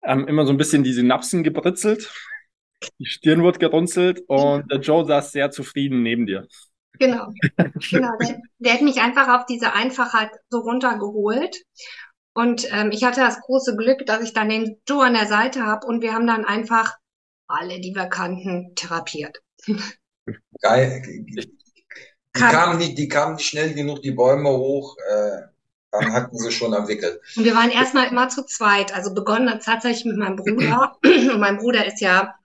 haben 0.03 0.27
immer 0.27 0.45
so 0.45 0.53
ein 0.53 0.57
bisschen 0.57 0.83
die 0.83 0.93
Synapsen 0.93 1.43
gebritzelt. 1.43 2.11
Die 2.99 3.05
Stirn 3.05 3.43
wird 3.43 3.59
gerunzelt 3.59 4.23
und 4.27 4.71
der 4.71 4.79
Joe 4.79 5.05
saß 5.05 5.31
sehr 5.31 5.51
zufrieden 5.51 6.03
neben 6.03 6.25
dir. 6.25 6.47
Genau. 6.99 7.31
genau. 7.89 8.11
Der, 8.19 8.41
der 8.59 8.73
hat 8.73 8.81
mich 8.81 9.01
einfach 9.01 9.27
auf 9.39 9.45
diese 9.45 9.73
Einfachheit 9.73 10.31
so 10.49 10.59
runtergeholt. 10.59 11.55
Und 12.33 12.71
ähm, 12.71 12.91
ich 12.91 13.03
hatte 13.03 13.21
das 13.21 13.41
große 13.41 13.75
Glück, 13.75 14.05
dass 14.05 14.21
ich 14.21 14.33
dann 14.33 14.49
den 14.49 14.79
Joe 14.87 15.05
an 15.05 15.13
der 15.13 15.25
Seite 15.25 15.65
habe 15.65 15.87
und 15.87 16.01
wir 16.01 16.13
haben 16.13 16.27
dann 16.27 16.45
einfach 16.45 16.95
alle, 17.47 17.79
die 17.79 17.95
wir 17.95 18.05
kannten, 18.05 18.75
therapiert. 18.75 19.41
Geil. 20.61 21.01
Die, 21.05 21.49
kamen 22.33 22.77
nicht, 22.77 22.97
die 22.97 23.07
kamen 23.07 23.35
nicht 23.35 23.47
schnell 23.47 23.73
genug 23.73 24.01
die 24.01 24.11
Bäume 24.11 24.49
hoch. 24.49 24.95
Äh, 25.09 25.47
dann 25.91 26.13
hatten 26.13 26.37
sie 26.37 26.51
schon 26.51 26.73
entwickelt. 26.73 27.19
Und 27.35 27.45
wir 27.45 27.55
waren 27.55 27.71
erstmal 27.71 28.07
immer 28.07 28.29
zu 28.29 28.45
zweit. 28.45 28.93
Also 28.93 29.13
begonnen 29.13 29.49
hat 29.49 29.63
tatsächlich 29.63 30.05
mit 30.05 30.17
meinem 30.17 30.35
Bruder. 30.35 30.97
und 31.03 31.39
mein 31.39 31.57
Bruder 31.57 31.85
ist 31.85 32.01
ja 32.01 32.35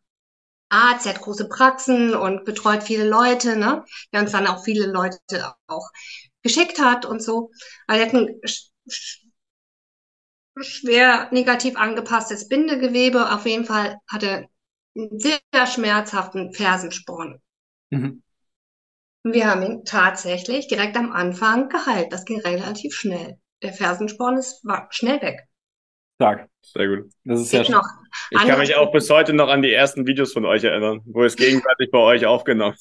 Arzt, 0.73 1.07
er 1.07 1.15
hat 1.15 1.23
große 1.23 1.49
Praxen 1.49 2.15
und 2.15 2.45
betreut 2.45 2.83
viele 2.83 3.09
Leute, 3.09 3.57
ne? 3.57 3.85
Der 4.13 4.23
uns 4.23 4.33
dann 4.33 4.47
auch 4.47 4.65
viele 4.65 4.87
Leute 4.87 5.19
auch 5.67 5.91
geschickt 6.43 6.81
hat 6.81 7.05
und 7.05 7.23
so. 7.23 7.51
Aber 7.87 7.99
er 7.99 8.07
hat 8.07 8.15
ein 8.15 8.41
schwer 10.61 11.29
negativ 11.31 11.77
angepasstes 11.77 12.49
Bindegewebe. 12.49 13.33
Auf 13.33 13.47
jeden 13.47 13.65
Fall 13.65 13.99
hat 14.11 14.23
er 14.23 14.49
einen 14.97 15.19
sehr 15.19 15.67
schmerzhaften 15.67 16.53
Fersensporn. 16.53 17.41
Mhm. 17.91 18.23
Wir 19.25 19.49
haben 19.49 19.63
ihn 19.63 19.85
tatsächlich 19.85 20.67
direkt 20.67 20.97
am 20.97 21.13
Anfang 21.13 21.69
geheilt. 21.69 22.13
Das 22.13 22.25
ging 22.25 22.41
relativ 22.41 22.95
schnell. 22.95 23.39
Der 23.63 23.73
Fersensporn 23.73 24.37
ist, 24.37 24.65
war 24.65 24.89
schnell 24.91 25.23
weg. 25.23 25.47
Stark. 26.17 26.49
Sehr 26.61 26.89
gut. 26.89 27.13
Das 27.25 27.41
ist 27.41 27.53
ja 27.53 27.69
noch 27.69 27.87
ich 28.31 28.39
kann 28.39 28.59
mich 28.59 28.75
auch 28.77 28.93
bis 28.93 29.09
heute 29.11 29.33
noch 29.33 29.49
an 29.49 29.63
die 29.63 29.73
ersten 29.73 30.07
Videos 30.07 30.33
von 30.33 30.45
euch 30.45 30.65
erinnern, 30.65 31.01
wo 31.07 31.25
es 31.25 31.37
gegenseitig 31.37 31.91
bei 31.91 31.99
euch 31.99 32.27
aufgenommen 32.27 32.77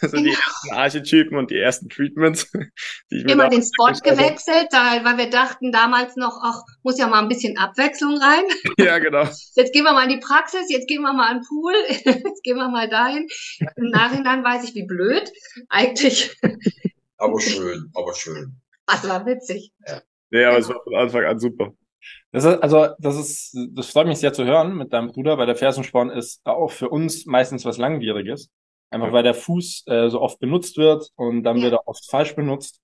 Also 0.00 0.16
die 0.22 0.30
ersten 0.30 0.70
Archetypen 0.72 1.38
und 1.38 1.50
die 1.50 1.58
ersten 1.58 1.88
Treatments. 1.88 2.50
Die 3.10 3.16
ich 3.16 3.24
Immer 3.24 3.48
den 3.48 3.62
Spot 3.62 3.92
gewechselt, 4.02 4.68
weil 4.72 5.18
wir 5.18 5.30
dachten 5.30 5.72
damals 5.72 6.16
noch, 6.16 6.38
ach, 6.42 6.62
muss 6.82 6.98
ja 6.98 7.06
mal 7.06 7.20
ein 7.20 7.28
bisschen 7.28 7.58
Abwechslung 7.58 8.18
rein. 8.18 8.44
Ja, 8.78 8.98
genau. 8.98 9.24
Jetzt 9.54 9.72
gehen 9.72 9.84
wir 9.84 9.92
mal 9.92 10.04
in 10.04 10.18
die 10.18 10.24
Praxis, 10.24 10.66
jetzt 10.68 10.88
gehen 10.88 11.02
wir 11.02 11.12
mal 11.12 11.30
an 11.30 11.38
den 11.38 11.46
Pool, 11.46 11.74
jetzt 12.04 12.42
gehen 12.42 12.56
wir 12.56 12.68
mal 12.68 12.88
dahin. 12.88 13.26
Im 13.76 13.90
Nachhinein 13.90 14.44
weiß 14.44 14.64
ich, 14.64 14.74
wie 14.74 14.86
blöd. 14.86 15.30
Eigentlich. 15.68 16.36
Aber 17.18 17.40
schön, 17.40 17.90
aber 17.94 18.14
schön. 18.14 18.60
Das 18.86 19.08
war 19.08 19.26
witzig. 19.26 19.72
Ja, 19.86 20.02
nee, 20.30 20.44
aber 20.44 20.58
es 20.58 20.68
war 20.68 20.82
von 20.82 20.94
Anfang 20.94 21.24
an 21.24 21.38
super. 21.38 21.72
Das 22.36 22.44
ist, 22.44 22.62
also, 22.62 22.88
das 22.98 23.16
ist, 23.16 23.56
das 23.70 23.88
freut 23.88 24.06
mich 24.06 24.18
sehr 24.18 24.34
zu 24.34 24.44
hören 24.44 24.76
mit 24.76 24.92
deinem 24.92 25.10
Bruder, 25.10 25.38
weil 25.38 25.46
der 25.46 25.56
Fersensporn 25.56 26.10
ist 26.10 26.44
auch 26.44 26.70
für 26.70 26.90
uns 26.90 27.24
meistens 27.24 27.64
was 27.64 27.78
Langwieriges. 27.78 28.50
Einfach 28.90 29.10
weil 29.10 29.22
der 29.22 29.32
Fuß 29.32 29.84
äh, 29.86 30.10
so 30.10 30.20
oft 30.20 30.38
benutzt 30.38 30.76
wird 30.76 31.12
und 31.16 31.44
dann 31.44 31.56
ja. 31.56 31.62
wird 31.62 31.72
er 31.72 31.88
oft 31.88 32.04
falsch 32.10 32.36
benutzt. 32.36 32.82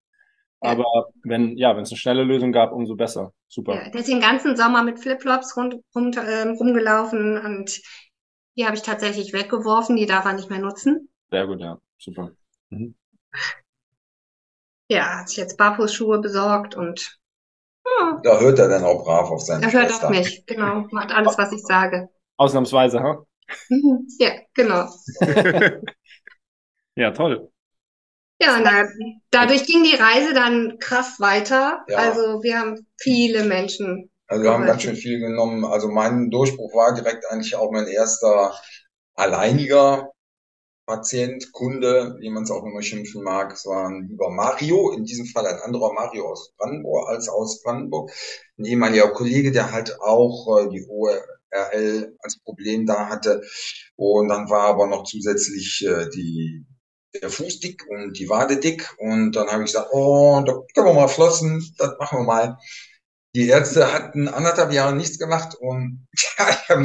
Aber 0.61 1.11
wenn, 1.23 1.59
ja, 1.59 1.77
wenn 1.77 1.83
es 1.83 1.91
eine 1.91 1.99
schnelle 1.99 2.25
Lösung 2.25 2.51
gab, 2.51 2.73
umso 2.73 2.97
besser. 2.97 3.35
Super. 3.47 3.75
Ja, 3.75 3.91
der 3.91 4.01
ist 4.01 4.09
den 4.09 4.23
ganzen 4.23 4.57
Sommer 4.57 4.85
mit 4.85 4.99
Flipflops 4.99 5.55
rund, 5.55 5.77
rund, 5.95 6.17
äh, 6.17 6.49
rumgelaufen 6.49 7.37
und 7.37 7.79
die 8.57 8.65
habe 8.65 8.77
ich 8.77 8.83
tatsächlich 8.83 9.35
weggeworfen, 9.35 9.97
die 9.97 10.07
darf 10.07 10.25
er 10.25 10.33
nicht 10.33 10.49
mehr 10.49 10.61
nutzen. 10.61 11.11
Sehr 11.31 11.47
gut, 11.47 11.61
ja. 11.61 11.79
Super. 11.99 12.31
Mhm. 12.71 12.95
Ja, 14.89 15.19
hat 15.19 15.29
sich 15.29 15.37
jetzt 15.37 15.59
Barfußschuhe 15.59 16.21
besorgt 16.21 16.75
und 16.75 17.21
da 18.23 18.39
hört 18.41 18.59
er 18.59 18.69
dann 18.69 18.85
auch 18.85 19.05
brav 19.05 19.31
auf 19.31 19.43
seine 19.43 19.65
Er 19.65 19.73
hört 19.73 19.93
auf 19.93 20.11
mich, 20.11 20.45
genau. 20.47 20.87
Macht 20.91 21.13
alles, 21.13 21.37
was 21.39 21.53
ich 21.53 21.63
sage. 21.63 22.09
Ausnahmsweise, 22.37 23.01
ha? 23.01 23.25
ja, 24.19 24.31
genau. 24.55 24.89
ja, 26.97 27.11
toll. 27.11 27.51
Ja, 28.41 28.59
na, 28.59 28.89
dadurch 29.31 29.67
ging 29.67 29.85
die 29.85 29.95
Reise 29.95 30.35
dann 30.35 30.79
krass 30.81 31.21
weiter. 31.21 31.85
Ja. 31.87 31.99
Also 31.99 32.43
wir 32.43 32.59
haben 32.59 32.87
viele 33.01 33.45
Menschen. 33.45 34.11
Also 34.27 34.43
wir 34.43 34.51
haben 34.51 34.67
ganz 34.67 34.83
schön 34.83 34.97
viel 34.97 35.21
genommen. 35.21 35.65
Also 35.65 35.89
mein 35.89 36.31
Durchbruch 36.31 36.75
war 36.75 36.95
direkt 36.95 37.25
eigentlich 37.31 37.55
auch 37.55 37.71
mein 37.71 37.87
erster 37.87 38.55
alleiniger 39.15 40.11
Patient, 40.87 41.53
Kunde, 41.53 42.17
wie 42.21 42.31
man 42.31 42.43
es 42.43 42.51
auch 42.51 42.65
immer 42.65 42.83
schimpfen 42.83 43.23
mag. 43.23 43.53
Es 43.53 43.67
war 43.67 43.89
ein 43.89 44.09
lieber 44.09 44.31
Mario, 44.31 44.93
in 44.93 45.05
diesem 45.05 45.27
Fall 45.27 45.47
ein 45.47 45.61
anderer 45.61 45.93
Mario 45.93 46.31
aus 46.31 46.53
Brandenburg 46.57 47.09
als 47.09 47.29
aus 47.29 47.62
Brandenburg. 47.62 48.11
Ein 48.59 48.65
ehemaliger 48.65 49.11
Kollege, 49.11 49.53
der 49.53 49.73
halt 49.73 50.01
auch 50.01 50.59
äh, 50.59 50.69
die 50.71 50.87
ORL 50.89 52.17
als 52.21 52.39
Problem 52.45 52.87
da 52.87 53.09
hatte. 53.09 53.43
Und 53.97 54.29
dann 54.29 54.51
war 54.51 54.62
aber 54.62 54.87
noch 54.87 55.05
zusätzlich 55.05 55.85
äh, 55.87 56.09
die 56.11 56.67
der 57.21 57.31
Fuß 57.31 57.61
dick 57.61 57.85
und 57.89 58.19
die 58.19 58.29
Wade 58.29 58.59
dick. 58.59 58.95
Und 58.99 59.33
dann 59.33 59.49
habe 59.49 59.62
ich 59.62 59.73
gesagt, 59.73 59.91
oh, 59.93 60.43
da 60.45 60.53
können 60.75 60.87
wir 60.87 60.95
mal 60.95 61.09
flossen, 61.09 61.75
das 61.79 61.93
machen 61.99 62.21
wir 62.21 62.25
mal. 62.25 62.59
Die 63.35 63.49
Ärzte 63.49 63.93
hatten 63.93 64.29
anderthalb 64.29 64.73
Jahre 64.73 64.95
nichts 64.95 65.19
gemacht 65.19 65.55
und 65.55 66.07
ja, 66.39 66.51
ich 66.51 66.69
habe 66.69 66.83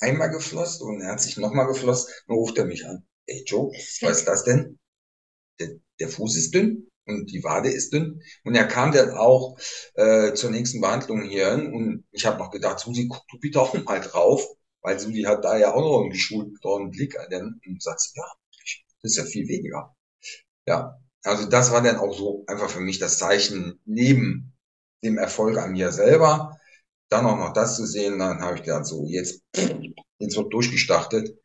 einmal 0.00 0.30
geflosst 0.30 0.82
und 0.82 1.00
er 1.00 1.12
hat 1.12 1.20
sich 1.20 1.36
nochmal 1.36 1.66
geflosst. 1.66 2.10
Dann 2.26 2.36
ruft 2.36 2.58
er 2.58 2.64
mich 2.64 2.86
an. 2.86 3.06
Ey 3.26 3.44
Joe, 3.46 3.70
was 4.02 4.18
ist 4.18 4.28
das 4.28 4.44
denn? 4.44 4.78
Der, 5.60 5.70
der 6.00 6.08
Fuß 6.08 6.36
ist 6.36 6.54
dünn 6.54 6.88
und 7.06 7.30
die 7.30 7.44
Wade 7.44 7.70
ist 7.70 7.92
dünn. 7.92 8.22
Und 8.44 8.54
er 8.54 8.66
kam 8.66 8.92
dann 8.92 9.10
auch 9.10 9.58
äh, 9.94 10.32
zur 10.34 10.50
nächsten 10.50 10.80
Behandlung 10.80 11.22
hier 11.22 11.52
hin 11.54 11.72
und 11.72 12.04
ich 12.10 12.26
habe 12.26 12.38
noch 12.38 12.50
gedacht, 12.50 12.80
Susi, 12.80 13.08
guck 13.08 13.26
du 13.28 13.38
bitte 13.38 13.60
auch 13.60 13.74
mal 13.84 14.00
drauf, 14.00 14.44
weil 14.82 14.98
Susi 14.98 15.22
hat 15.22 15.44
da 15.44 15.56
ja 15.58 15.72
auch 15.74 15.80
noch 15.80 16.00
einen 16.00 16.10
geschulten 16.10 16.58
Blick 16.90 17.16
und 17.16 17.82
sagt, 17.82 18.00
ja, 18.14 18.24
das 19.02 19.12
ist 19.12 19.18
ja 19.18 19.24
viel 19.24 19.48
weniger. 19.48 19.94
Ja, 20.66 20.98
also 21.22 21.46
das 21.48 21.70
war 21.72 21.82
dann 21.82 21.96
auch 21.96 22.16
so 22.16 22.44
einfach 22.46 22.70
für 22.70 22.80
mich 22.80 22.98
das 22.98 23.18
Zeichen 23.18 23.80
neben 23.84 24.56
dem 25.02 25.18
Erfolg 25.18 25.58
an 25.58 25.72
mir 25.72 25.92
selber, 25.92 26.59
dann 27.10 27.26
auch 27.26 27.36
noch 27.36 27.52
das 27.52 27.76
zu 27.76 27.86
sehen, 27.86 28.18
dann 28.18 28.40
habe 28.40 28.56
ich 28.56 28.62
gedacht, 28.62 28.86
so 28.86 29.04
jetzt, 29.06 29.42
jetzt 29.54 30.36
wird 30.36 30.52
durchgestartet. 30.52 31.36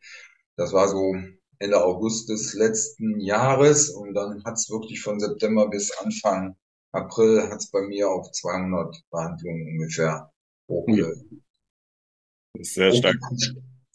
Das 0.57 0.71
war 0.71 0.87
so 0.87 1.15
Ende 1.59 1.83
August 1.83 2.29
des 2.29 2.53
letzten 2.53 3.19
Jahres 3.19 3.89
und 3.89 4.13
dann 4.13 4.43
hat 4.45 4.55
es 4.55 4.69
wirklich 4.69 5.01
von 5.01 5.19
September 5.19 5.69
bis 5.69 5.91
Anfang 5.97 6.55
April 6.91 7.49
hat 7.49 7.59
es 7.59 7.69
bei 7.71 7.81
mir 7.81 8.09
auf 8.09 8.31
200 8.31 8.95
Behandlungen 9.11 9.67
ungefähr 9.73 10.31
hochge. 10.69 11.13
Das 12.53 12.67
ist 12.67 12.73
sehr 12.73 12.93
stark. 12.93 13.17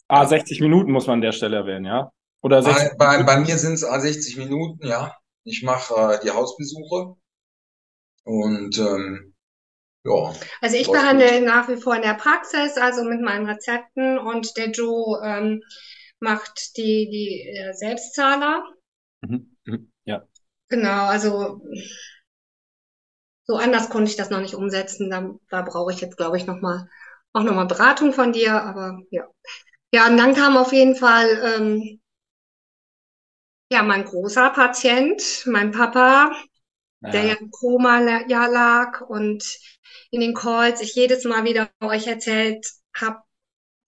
Ah, 0.07 0.27
60 0.27 0.61
Minuten 0.61 0.91
muss 0.91 1.07
man 1.07 1.15
an 1.15 1.21
der 1.21 1.31
Stelle 1.31 1.57
erwähnen, 1.57 1.85
ja? 1.85 2.11
Oder 2.43 2.61
60 2.61 2.97
bei, 2.97 3.17
bei, 3.17 3.23
bei 3.23 3.39
mir 3.39 3.57
sind 3.57 3.73
es 3.73 3.81
60 3.81 4.37
Minuten, 4.37 4.85
ja. 4.85 5.15
Ich 5.43 5.63
mache 5.63 5.95
äh, 5.95 6.19
die 6.23 6.29
Hausbesuche 6.29 7.15
und 8.23 8.77
ähm, 8.77 9.30
ja. 10.03 10.33
Also 10.61 10.77
ich 10.77 10.87
behandle 10.89 11.39
gut. 11.39 11.47
nach 11.47 11.69
wie 11.69 11.77
vor 11.77 11.95
in 11.95 12.01
der 12.01 12.15
Praxis, 12.15 12.77
also 12.77 13.03
mit 13.03 13.21
meinen 13.21 13.47
Rezepten 13.47 14.17
und 14.17 14.55
der 14.57 14.71
Joe 14.71 15.21
ähm, 15.23 15.61
macht 16.19 16.77
die, 16.77 17.09
die 17.09 17.57
äh, 17.57 17.73
Selbstzahler. 17.73 18.63
Mhm. 19.21 19.55
Mhm. 19.65 19.91
Ja. 20.05 20.27
Genau, 20.69 21.05
also 21.05 21.61
so 23.45 23.55
anders 23.57 23.89
konnte 23.89 24.09
ich 24.09 24.17
das 24.17 24.29
noch 24.29 24.39
nicht 24.39 24.55
umsetzen. 24.55 25.09
Da, 25.09 25.29
da 25.49 25.61
brauche 25.61 25.91
ich 25.91 25.99
jetzt, 25.99 26.17
glaube 26.17 26.37
ich, 26.37 26.45
noch 26.45 26.61
mal, 26.61 26.87
auch 27.33 27.43
nochmal 27.43 27.67
Beratung 27.67 28.13
von 28.13 28.31
dir, 28.31 28.61
aber 28.61 28.99
ja. 29.09 29.27
Ja, 29.93 30.07
und 30.07 30.15
dann 30.17 30.33
kam 30.35 30.55
auf 30.55 30.71
jeden 30.71 30.95
Fall 30.95 31.27
ähm, 31.43 31.99
ja 33.69 33.83
mein 33.83 34.05
großer 34.05 34.49
Patient, 34.51 35.43
mein 35.45 35.71
Papa, 35.71 36.31
ja. 37.01 37.09
der 37.09 37.25
ja 37.25 37.33
im 37.33 37.51
Koma 37.51 37.99
ja 38.27 38.45
lag 38.45 39.01
und 39.01 39.43
in 40.11 40.21
den 40.21 40.33
Calls 40.33 40.81
ich 40.81 40.93
jedes 40.93 41.23
Mal 41.23 41.45
wieder 41.45 41.69
euch 41.81 42.07
erzählt 42.07 42.67
habe, 42.93 43.21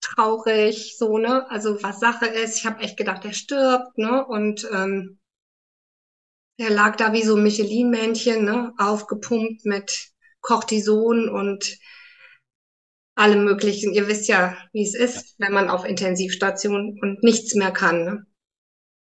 traurig, 0.01 0.97
so, 0.99 1.19
ne? 1.19 1.49
Also 1.51 1.83
was 1.83 2.01
Sache 2.01 2.27
ist, 2.27 2.59
ich 2.59 2.67
habe 2.67 2.81
echt 2.83 2.97
gedacht, 2.97 3.25
er 3.25 3.33
stirbt, 3.33 3.99
ne? 3.99 4.25
Und 4.27 4.69
ähm, 4.73 5.19
er 6.59 6.71
lag 6.71 6.97
da 6.97 7.13
wie 7.13 7.23
so 7.23 7.37
ein 7.37 7.43
Michelin-Männchen, 7.43 8.45
ne? 8.45 8.73
Aufgepumpt 8.79 9.65
mit 9.65 10.11
Cortison 10.41 11.29
und 11.29 11.79
allem 13.15 13.45
möglichen. 13.45 13.93
Ihr 13.93 14.09
wisst 14.09 14.29
ja, 14.29 14.57
wie 14.73 14.83
es 14.83 14.95
ist, 14.95 15.37
wenn 15.39 15.53
man 15.53 15.69
auf 15.69 15.85
Intensivstation 15.85 16.99
und 17.01 17.23
nichts 17.23 17.55
mehr 17.55 17.73
kann, 17.73 18.05
ne? 18.05 18.27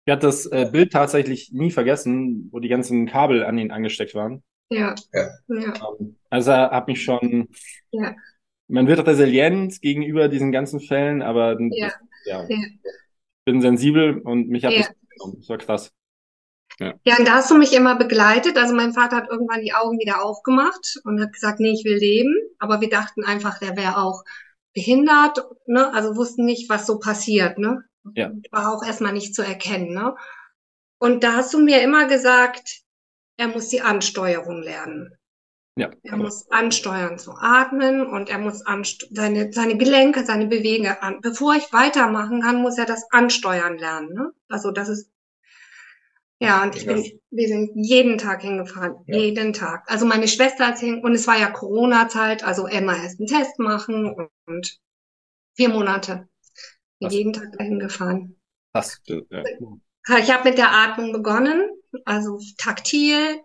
Ich 0.05 0.11
hatte 0.11 0.25
das 0.25 0.47
äh, 0.47 0.67
Bild 0.71 0.91
tatsächlich 0.91 1.51
nie 1.53 1.69
vergessen, 1.69 2.49
wo 2.51 2.59
die 2.59 2.69
ganzen 2.69 3.05
Kabel 3.05 3.43
an 3.43 3.59
ihn 3.59 3.71
angesteckt 3.71 4.15
waren. 4.15 4.43
Ja. 4.71 4.95
ja. 5.13 5.29
ja. 5.49 5.73
Also 6.29 6.51
hat 6.51 6.87
mich 6.87 7.03
schon 7.03 7.49
ja 7.91 8.15
man 8.71 8.87
wird 8.87 9.05
resilient 9.05 9.81
gegenüber 9.81 10.29
diesen 10.29 10.51
ganzen 10.51 10.79
Fällen, 10.79 11.21
aber 11.21 11.57
ja. 11.59 11.87
Das, 11.87 11.99
ja, 12.25 12.45
ja. 12.47 12.57
bin 13.45 13.61
sensibel 13.61 14.19
und 14.19 14.47
mich 14.47 14.63
hat 14.63 14.71
ja. 14.71 14.79
das 14.79 14.93
genommen. 15.09 15.37
Das 15.39 15.49
war 15.49 15.57
krass. 15.57 15.91
Ja. 16.79 16.93
ja, 17.03 17.17
und 17.17 17.27
da 17.27 17.33
hast 17.33 17.51
du 17.51 17.57
mich 17.57 17.73
immer 17.73 17.95
begleitet. 17.95 18.57
Also 18.57 18.73
mein 18.73 18.93
Vater 18.93 19.17
hat 19.17 19.29
irgendwann 19.29 19.61
die 19.61 19.73
Augen 19.73 19.99
wieder 19.99 20.23
aufgemacht 20.23 20.99
und 21.03 21.21
hat 21.21 21.33
gesagt, 21.33 21.59
nee, 21.59 21.73
ich 21.73 21.83
will 21.83 21.97
leben. 21.97 22.33
Aber 22.59 22.79
wir 22.79 22.89
dachten 22.89 23.25
einfach, 23.25 23.59
der 23.59 23.75
wäre 23.75 23.97
auch 23.97 24.23
behindert, 24.73 25.45
ne? 25.67 25.93
Also 25.93 26.15
wussten 26.15 26.45
nicht, 26.45 26.69
was 26.69 26.87
so 26.87 26.97
passiert, 26.97 27.59
ne? 27.59 27.83
Ja. 28.15 28.31
War 28.51 28.73
auch 28.73 28.83
erstmal 28.83 29.11
nicht 29.11 29.35
zu 29.35 29.43
erkennen, 29.43 29.93
ne? 29.93 30.15
Und 30.97 31.23
da 31.23 31.33
hast 31.33 31.53
du 31.53 31.59
mir 31.59 31.81
immer 31.81 32.07
gesagt, 32.07 32.81
er 33.41 33.47
muss 33.47 33.69
die 33.69 33.81
Ansteuerung 33.81 34.61
lernen. 34.61 35.17
Ja. 35.75 35.89
Er 36.03 36.17
muss 36.17 36.51
ansteuern 36.51 37.17
zu 37.17 37.31
atmen 37.31 38.05
und 38.05 38.29
er 38.29 38.37
muss 38.37 38.63
seine, 39.09 39.51
seine 39.51 39.77
Gelenke, 39.77 40.23
seine 40.25 40.45
Bewegungen 40.45 40.95
an. 40.99 41.21
Bevor 41.21 41.55
ich 41.55 41.73
weitermachen 41.73 42.41
kann, 42.41 42.61
muss 42.61 42.77
er 42.77 42.85
das 42.85 43.03
ansteuern 43.09 43.79
lernen. 43.79 44.13
Ne? 44.13 44.31
Also 44.47 44.69
das 44.69 44.89
ist 44.89 45.09
ja, 46.39 46.63
und 46.63 46.75
ich 46.75 46.85
bin, 46.85 47.03
wir 47.29 47.47
sind 47.47 47.71
jeden 47.75 48.17
Tag 48.17 48.41
hingefahren, 48.41 48.95
ja. 49.05 49.17
jeden 49.17 49.53
Tag. 49.53 49.89
Also 49.89 50.05
meine 50.07 50.27
Schwester 50.27 50.67
hat 50.67 50.79
hin, 50.79 51.03
und 51.03 51.13
es 51.13 51.27
war 51.27 51.37
ja 51.37 51.51
Corona-Zeit, 51.51 52.43
also 52.43 52.65
immer 52.65 52.97
erst 52.97 53.19
einen 53.19 53.27
Test 53.27 53.59
machen 53.59 54.11
und, 54.11 54.29
und 54.47 54.79
vier 55.55 55.69
Monate. 55.69 56.27
Was? 56.99 57.13
Jeden 57.13 57.33
Tag 57.33 57.51
dahin 57.57 57.77
gefahren. 57.77 58.39
Was? 58.73 59.01
Ja. 59.05 59.43
Ich 60.17 60.31
habe 60.31 60.49
mit 60.49 60.57
der 60.57 60.71
Atmung 60.71 61.11
begonnen, 61.11 61.69
also 62.05 62.39
taktil, 62.57 63.41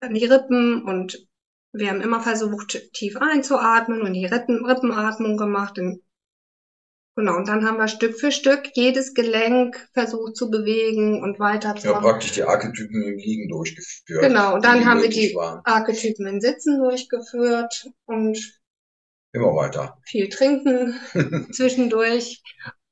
an 0.00 0.14
die 0.14 0.24
Rippen 0.26 0.82
und 0.82 1.26
wir 1.72 1.90
haben 1.90 2.00
immer 2.00 2.20
versucht, 2.20 2.80
tief 2.92 3.16
einzuatmen 3.16 4.02
und 4.02 4.12
die 4.12 4.26
Rippen, 4.26 4.64
Rippenatmung 4.64 5.36
gemacht. 5.36 5.78
Und, 5.78 6.02
genau, 7.16 7.36
und 7.36 7.48
dann 7.48 7.66
haben 7.66 7.78
wir 7.78 7.88
Stück 7.88 8.18
für 8.18 8.30
Stück 8.30 8.70
jedes 8.74 9.12
Gelenk 9.12 9.88
versucht 9.92 10.36
zu 10.36 10.50
bewegen 10.50 11.20
und 11.22 11.40
weiter 11.40 11.74
zu 11.74 11.88
Ja, 11.88 12.00
praktisch 12.00 12.32
die 12.32 12.44
Archetypen 12.44 13.02
im 13.02 13.16
Liegen 13.16 13.48
durchgeführt. 13.48 14.22
Genau, 14.22 14.54
und 14.54 14.64
dann 14.64 14.84
haben 14.86 15.02
wir 15.02 15.08
die 15.08 15.34
waren. 15.34 15.62
Archetypen 15.64 16.26
im 16.26 16.40
Sitzen 16.40 16.78
durchgeführt 16.78 17.90
und 18.06 18.38
immer 19.32 19.54
weiter. 19.56 19.98
Viel 20.04 20.28
trinken 20.28 20.94
zwischendurch 21.52 22.40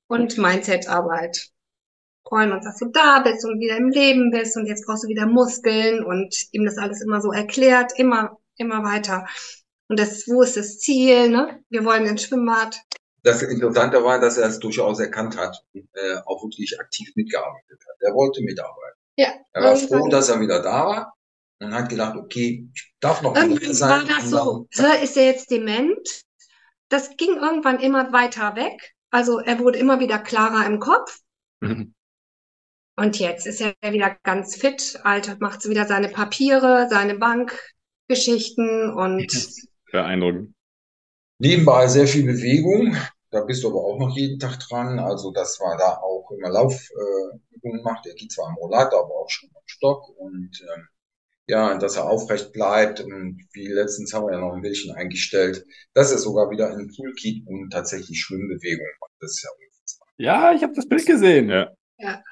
und 0.08 0.38
Mindset-Arbeit 0.38 1.51
freuen 2.32 2.52
uns, 2.52 2.64
dass 2.64 2.78
du 2.78 2.86
da 2.86 3.20
bist 3.20 3.44
und 3.44 3.60
wieder 3.60 3.76
im 3.76 3.90
Leben 3.90 4.30
bist 4.30 4.56
und 4.56 4.64
jetzt 4.64 4.86
brauchst 4.86 5.04
du 5.04 5.08
wieder 5.08 5.26
Muskeln 5.26 6.02
und 6.02 6.34
ihm 6.52 6.64
das 6.64 6.78
alles 6.78 7.02
immer 7.02 7.20
so 7.20 7.30
erklärt, 7.30 7.92
immer, 7.98 8.38
immer 8.56 8.82
weiter. 8.82 9.26
Und 9.88 10.00
das, 10.00 10.26
wo 10.26 10.40
ist 10.40 10.56
das 10.56 10.78
Ziel, 10.78 11.28
ne? 11.28 11.62
Wir 11.68 11.84
wollen 11.84 12.06
ins 12.06 12.22
Schwimmbad. 12.22 12.80
Das 13.22 13.42
Interessante 13.42 14.02
war, 14.02 14.18
dass 14.18 14.38
er 14.38 14.48
es 14.48 14.58
durchaus 14.58 14.98
erkannt 14.98 15.36
hat 15.36 15.62
und 15.74 15.86
äh, 15.92 16.16
auch 16.24 16.42
wirklich 16.42 16.80
aktiv 16.80 17.12
mitgearbeitet 17.16 17.84
hat. 17.86 17.96
Er 18.00 18.14
wollte 18.14 18.40
mitarbeiten. 18.40 18.98
Ja. 19.16 19.28
Er 19.52 19.64
war 19.64 19.76
froh, 19.76 20.08
dass 20.08 20.30
er 20.30 20.40
wieder 20.40 20.62
da 20.62 20.86
war 20.86 21.14
und 21.60 21.74
hat 21.74 21.90
gedacht, 21.90 22.16
okay, 22.16 22.66
ich 22.74 22.94
darf 23.00 23.20
noch 23.20 23.36
Irgendwann 23.36 23.74
sein. 23.74 23.90
war 23.90 24.04
das 24.08 24.30
so, 24.30 24.66
dann, 24.74 25.02
ist 25.02 25.18
er 25.18 25.26
jetzt 25.26 25.50
dement? 25.50 26.22
Das 26.88 27.14
ging 27.18 27.36
irgendwann 27.36 27.78
immer 27.78 28.10
weiter 28.10 28.56
weg. 28.56 28.94
Also 29.10 29.38
er 29.38 29.58
wurde 29.58 29.78
immer 29.78 30.00
wieder 30.00 30.18
klarer 30.18 30.64
im 30.64 30.78
Kopf. 30.78 31.20
Mhm. 31.60 31.94
Und 32.96 33.18
jetzt 33.18 33.46
ist 33.46 33.60
er 33.60 33.74
wieder 33.92 34.16
ganz 34.22 34.56
fit, 34.56 35.00
alt, 35.02 35.40
macht 35.40 35.66
wieder 35.68 35.86
seine 35.86 36.08
Papiere, 36.08 36.88
seine 36.90 37.16
Bankgeschichten 37.16 38.92
und. 38.92 39.32
Beeindruckend. 39.90 40.54
Nebenbei 41.38 41.88
sehr 41.88 42.06
viel 42.06 42.24
Bewegung. 42.24 42.96
Da 43.30 43.40
bist 43.44 43.64
du 43.64 43.70
aber 43.70 43.82
auch 43.82 43.98
noch 43.98 44.14
jeden 44.14 44.38
Tag 44.38 44.58
dran. 44.60 44.98
Also, 44.98 45.32
das 45.32 45.58
war 45.58 45.76
da 45.78 45.96
auch 45.96 46.30
immer 46.30 46.50
Laufübungen 46.50 47.80
äh, 47.80 47.82
macht. 47.82 48.06
Er 48.06 48.14
geht 48.14 48.30
zwar 48.30 48.48
am 48.48 48.56
Rollator, 48.56 49.04
aber 49.04 49.14
auch 49.14 49.30
schon 49.30 49.48
am 49.54 49.62
Stock 49.64 50.08
und, 50.18 50.62
ähm, 50.74 50.88
ja, 51.48 51.76
dass 51.78 51.96
er 51.96 52.08
aufrecht 52.08 52.52
bleibt. 52.52 53.00
Und 53.00 53.42
wie 53.54 53.66
letztens 53.66 54.12
haben 54.12 54.26
wir 54.26 54.34
ja 54.34 54.40
noch 54.40 54.52
ein 54.52 54.60
Bildchen 54.60 54.94
eingestellt, 54.94 55.64
dass 55.94 56.12
er 56.12 56.18
sogar 56.18 56.50
wieder 56.50 56.70
in 56.70 56.78
den 56.78 56.94
Pool 56.94 57.12
geht 57.14 57.46
und 57.46 57.70
tatsächlich 57.70 58.20
Schwimmbewegung 58.20 58.86
macht. 59.00 59.12
Das 59.18 59.32
ist 59.32 59.42
ja 59.42 59.50
unfassbar. 59.50 60.08
Ja, 60.18 60.52
ich 60.52 60.62
habe 60.62 60.74
das 60.74 60.86
Bild 60.86 61.06
gesehen. 61.06 61.48
Ja. 61.48 61.70
ja. 61.98 62.22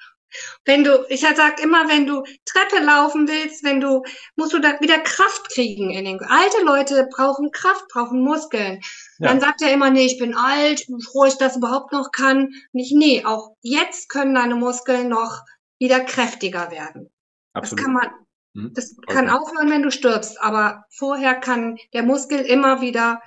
Wenn 0.65 0.85
du, 0.85 1.05
ich 1.09 1.21
sag 1.21 1.63
immer, 1.63 1.89
wenn 1.89 2.07
du 2.07 2.23
Treppe 2.45 2.85
laufen 2.85 3.29
willst, 3.29 3.65
wenn 3.65 3.81
du, 3.81 4.03
musst 4.37 4.53
du 4.53 4.59
da 4.59 4.81
wieder 4.81 4.99
Kraft 4.99 5.51
kriegen 5.51 5.91
in 5.91 6.05
den, 6.05 6.21
alte 6.21 6.63
Leute 6.65 7.09
brauchen 7.15 7.51
Kraft, 7.51 7.87
brauchen 7.89 8.23
Muskeln. 8.23 8.81
Ja. 9.19 9.29
Dann 9.29 9.41
sagt 9.41 9.63
er 9.63 9.73
immer, 9.73 9.91
nee, 9.91 10.07
ich 10.07 10.19
bin 10.19 10.35
alt, 10.35 10.85
bevor 10.89 11.27
ich 11.27 11.37
das 11.39 11.57
überhaupt 11.57 11.93
noch 11.93 12.13
kann. 12.13 12.51
Nicht, 12.73 12.95
nee, 12.95 13.25
auch 13.25 13.57
jetzt 13.61 14.09
können 14.09 14.35
deine 14.35 14.55
Muskeln 14.55 15.09
noch 15.09 15.43
wieder 15.79 16.01
kräftiger 16.01 16.71
werden. 16.71 17.11
Absolut. 17.53 17.79
Das 17.79 17.85
kann 17.85 17.95
man, 17.95 18.11
mhm. 18.55 18.73
das 18.75 18.97
okay. 18.97 19.15
kann 19.15 19.31
aufhören, 19.31 19.71
wenn 19.71 19.83
du 19.83 19.91
stirbst, 19.91 20.41
aber 20.41 20.85
vorher 20.91 21.35
kann 21.35 21.77
der 21.93 22.03
Muskel 22.03 22.41
immer 22.41 22.81
wieder 22.81 23.21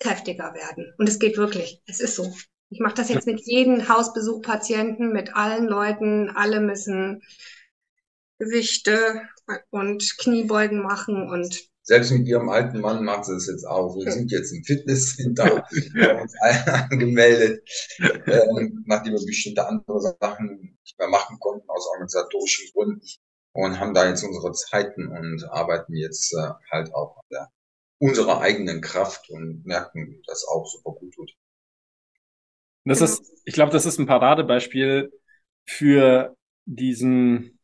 kräftiger 0.00 0.54
werden. 0.54 0.92
Und 0.98 1.08
es 1.08 1.18
geht 1.18 1.36
wirklich. 1.36 1.80
Es 1.86 2.00
ist 2.00 2.16
so. 2.16 2.32
Ich 2.74 2.80
mache 2.80 2.94
das 2.94 3.08
jetzt 3.08 3.28
mit 3.28 3.40
jedem 3.46 3.88
Hausbesuch 3.88 4.42
Patienten, 4.42 5.12
mit 5.12 5.36
allen 5.36 5.66
Leuten. 5.66 6.30
Alle 6.34 6.58
müssen 6.58 7.22
Gewichte 8.40 9.22
und 9.70 10.18
Kniebeugen 10.18 10.82
machen 10.82 11.30
und 11.30 11.68
selbst 11.82 12.10
mit 12.10 12.26
ihrem 12.26 12.48
alten 12.48 12.80
Mann 12.80 13.04
macht 13.04 13.26
sie 13.26 13.34
es 13.34 13.46
jetzt 13.46 13.64
auch. 13.64 13.94
Wir 13.94 14.10
sind 14.10 14.32
jetzt 14.32 14.50
im 14.50 14.64
Fitnesscenter 14.64 15.64
angemeldet, 16.90 17.62
ähm, 18.00 18.82
nachdem 18.86 19.12
wir 19.12 19.24
bestimmte 19.24 19.68
andere 19.68 20.00
Sachen 20.00 20.76
nicht 20.82 20.98
mehr 20.98 21.08
machen 21.08 21.38
konnten 21.38 21.68
aus 21.68 21.86
organisatorischen 21.92 22.72
Gründen 22.72 23.02
und 23.52 23.78
haben 23.78 23.94
da 23.94 24.08
jetzt 24.08 24.24
unsere 24.24 24.50
Zeiten 24.52 25.06
und 25.06 25.44
arbeiten 25.48 25.94
jetzt 25.94 26.34
äh, 26.34 26.50
halt 26.72 26.92
auch 26.92 27.18
an 27.18 27.24
der 27.30 27.52
unserer 28.00 28.40
eigenen 28.40 28.80
Kraft 28.80 29.30
und 29.30 29.64
merken, 29.64 30.22
dass 30.26 30.44
auch 30.48 30.66
super 30.66 30.98
gut 30.98 31.14
tut. 31.14 31.30
Das 32.84 33.00
ist, 33.00 33.32
ich 33.44 33.54
glaube, 33.54 33.72
das 33.72 33.86
ist 33.86 33.98
ein 33.98 34.06
Paradebeispiel 34.06 35.10
für 35.66 36.36
diesen, 36.66 37.58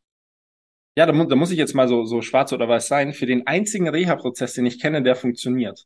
ja, 0.97 1.05
da, 1.05 1.13
mu 1.13 1.25
da 1.25 1.35
muss 1.35 1.51
ich 1.51 1.57
jetzt 1.57 1.75
mal 1.75 1.87
so, 1.87 2.05
so 2.05 2.21
schwarz 2.21 2.53
oder 2.53 2.67
weiß 2.67 2.87
sein, 2.87 3.13
für 3.13 3.25
den 3.27 3.45
einzigen 3.47 3.87
Reha-Prozess, 3.87 4.53
den 4.53 4.65
ich 4.65 4.81
kenne, 4.81 5.03
der 5.03 5.15
funktioniert. 5.15 5.85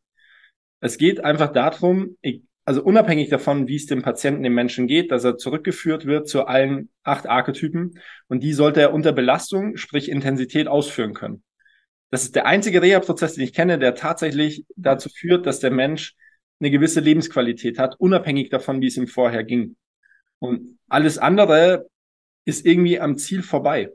Es 0.79 0.97
geht 0.97 1.23
einfach 1.23 1.51
darum, 1.51 2.17
ich, 2.21 2.43
also 2.63 2.83
unabhängig 2.83 3.29
davon, 3.29 3.67
wie 3.67 3.75
es 3.75 3.85
dem 3.85 4.01
Patienten, 4.01 4.43
dem 4.43 4.53
Menschen 4.53 4.87
geht, 4.87 5.11
dass 5.11 5.23
er 5.23 5.37
zurückgeführt 5.37 6.05
wird 6.05 6.27
zu 6.27 6.45
allen 6.45 6.89
acht 7.03 7.27
Archetypen 7.27 7.99
und 8.27 8.41
die 8.41 8.53
sollte 8.53 8.81
er 8.81 8.93
unter 8.93 9.11
Belastung, 9.11 9.77
sprich 9.77 10.09
Intensität 10.09 10.67
ausführen 10.67 11.13
können. 11.13 11.43
Das 12.09 12.23
ist 12.23 12.35
der 12.35 12.45
einzige 12.45 12.81
Reha-Prozess, 12.81 13.35
den 13.35 13.43
ich 13.43 13.53
kenne, 13.53 13.77
der 13.79 13.95
tatsächlich 13.95 14.65
dazu 14.75 15.09
führt, 15.09 15.45
dass 15.45 15.59
der 15.59 15.71
Mensch 15.71 16.15
eine 16.59 16.71
gewisse 16.71 16.99
Lebensqualität 16.99 17.77
hat, 17.79 17.99
unabhängig 17.99 18.49
davon, 18.49 18.81
wie 18.81 18.87
es 18.87 18.97
ihm 18.97 19.07
vorher 19.07 19.43
ging. 19.43 19.75
Und 20.39 20.79
alles 20.87 21.17
andere 21.17 21.89
ist 22.45 22.65
irgendwie 22.65 22.99
am 22.99 23.17
Ziel 23.17 23.43
vorbei. 23.43 23.91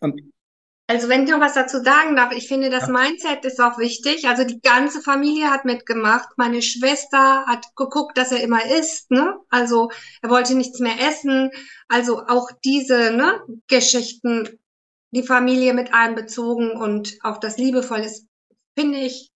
Und 0.00 0.32
also 0.88 1.08
wenn 1.08 1.24
ich 1.24 1.30
noch 1.30 1.40
was 1.40 1.54
dazu 1.54 1.78
sagen 1.78 2.16
darf, 2.16 2.34
ich 2.36 2.48
finde, 2.48 2.68
das. 2.68 2.86
Mindset 2.88 3.46
ist 3.46 3.60
auch 3.60 3.78
wichtig. 3.78 4.28
Also 4.28 4.44
die 4.44 4.60
ganze 4.60 5.00
Familie 5.00 5.50
hat 5.50 5.64
mitgemacht. 5.64 6.28
Meine 6.36 6.60
Schwester 6.60 7.46
hat 7.46 7.64
geguckt, 7.76 8.18
dass 8.18 8.30
er 8.30 8.42
immer 8.42 8.62
isst. 8.78 9.10
Ne? 9.10 9.38
Also 9.48 9.90
er 10.20 10.28
wollte 10.28 10.54
nichts 10.54 10.80
mehr 10.80 11.00
essen. 11.08 11.50
Also 11.88 12.26
auch 12.26 12.50
diese 12.62 13.10
ne, 13.12 13.40
Geschichten, 13.68 14.58
die 15.12 15.22
Familie 15.22 15.72
mit 15.72 15.94
einbezogen 15.94 16.72
und 16.72 17.16
auch 17.22 17.38
das 17.38 17.56
Liebevoll 17.56 18.00
ist, 18.00 18.26
finde 18.76 18.98
ich 18.98 19.31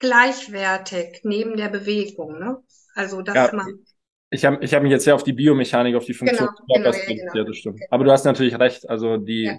gleichwertig 0.00 1.20
neben 1.22 1.56
der 1.56 1.68
Bewegung. 1.68 2.38
Ne? 2.38 2.58
Also 2.94 3.22
das 3.22 3.34
ja. 3.34 3.50
man 3.52 3.84
ich 4.32 4.44
habe 4.44 4.64
ich 4.64 4.72
hab 4.72 4.82
mich 4.84 4.92
jetzt 4.92 5.04
sehr 5.04 5.16
auf 5.16 5.24
die 5.24 5.32
Biomechanik, 5.32 5.96
auf 5.96 6.04
die 6.04 6.14
Funktion 6.14 6.48
genau, 6.68 6.90
genau, 6.90 6.96
ja, 6.96 7.32
genau. 7.32 7.44
das 7.44 7.56
stimmt. 7.56 7.80
Aber 7.90 8.04
du 8.04 8.12
hast 8.12 8.24
natürlich 8.24 8.56
recht. 8.60 8.88
Also 8.88 9.16
die, 9.16 9.44
ja 9.44 9.58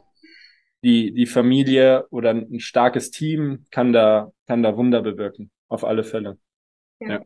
die, 0.84 1.13
die 1.13 1.25
Familie 1.25 2.08
oder 2.10 2.32
ein 2.32 2.60
starkes 2.60 3.12
Team 3.12 3.65
kann 3.71 3.93
da, 3.93 4.32
kann 4.47 4.63
da 4.63 4.75
Wunder 4.77 5.01
bewirken. 5.01 5.51
Auf 5.67 5.84
alle 5.84 6.04
Fälle. 6.04 6.38
Ja. 6.99 7.10
ja. 7.10 7.21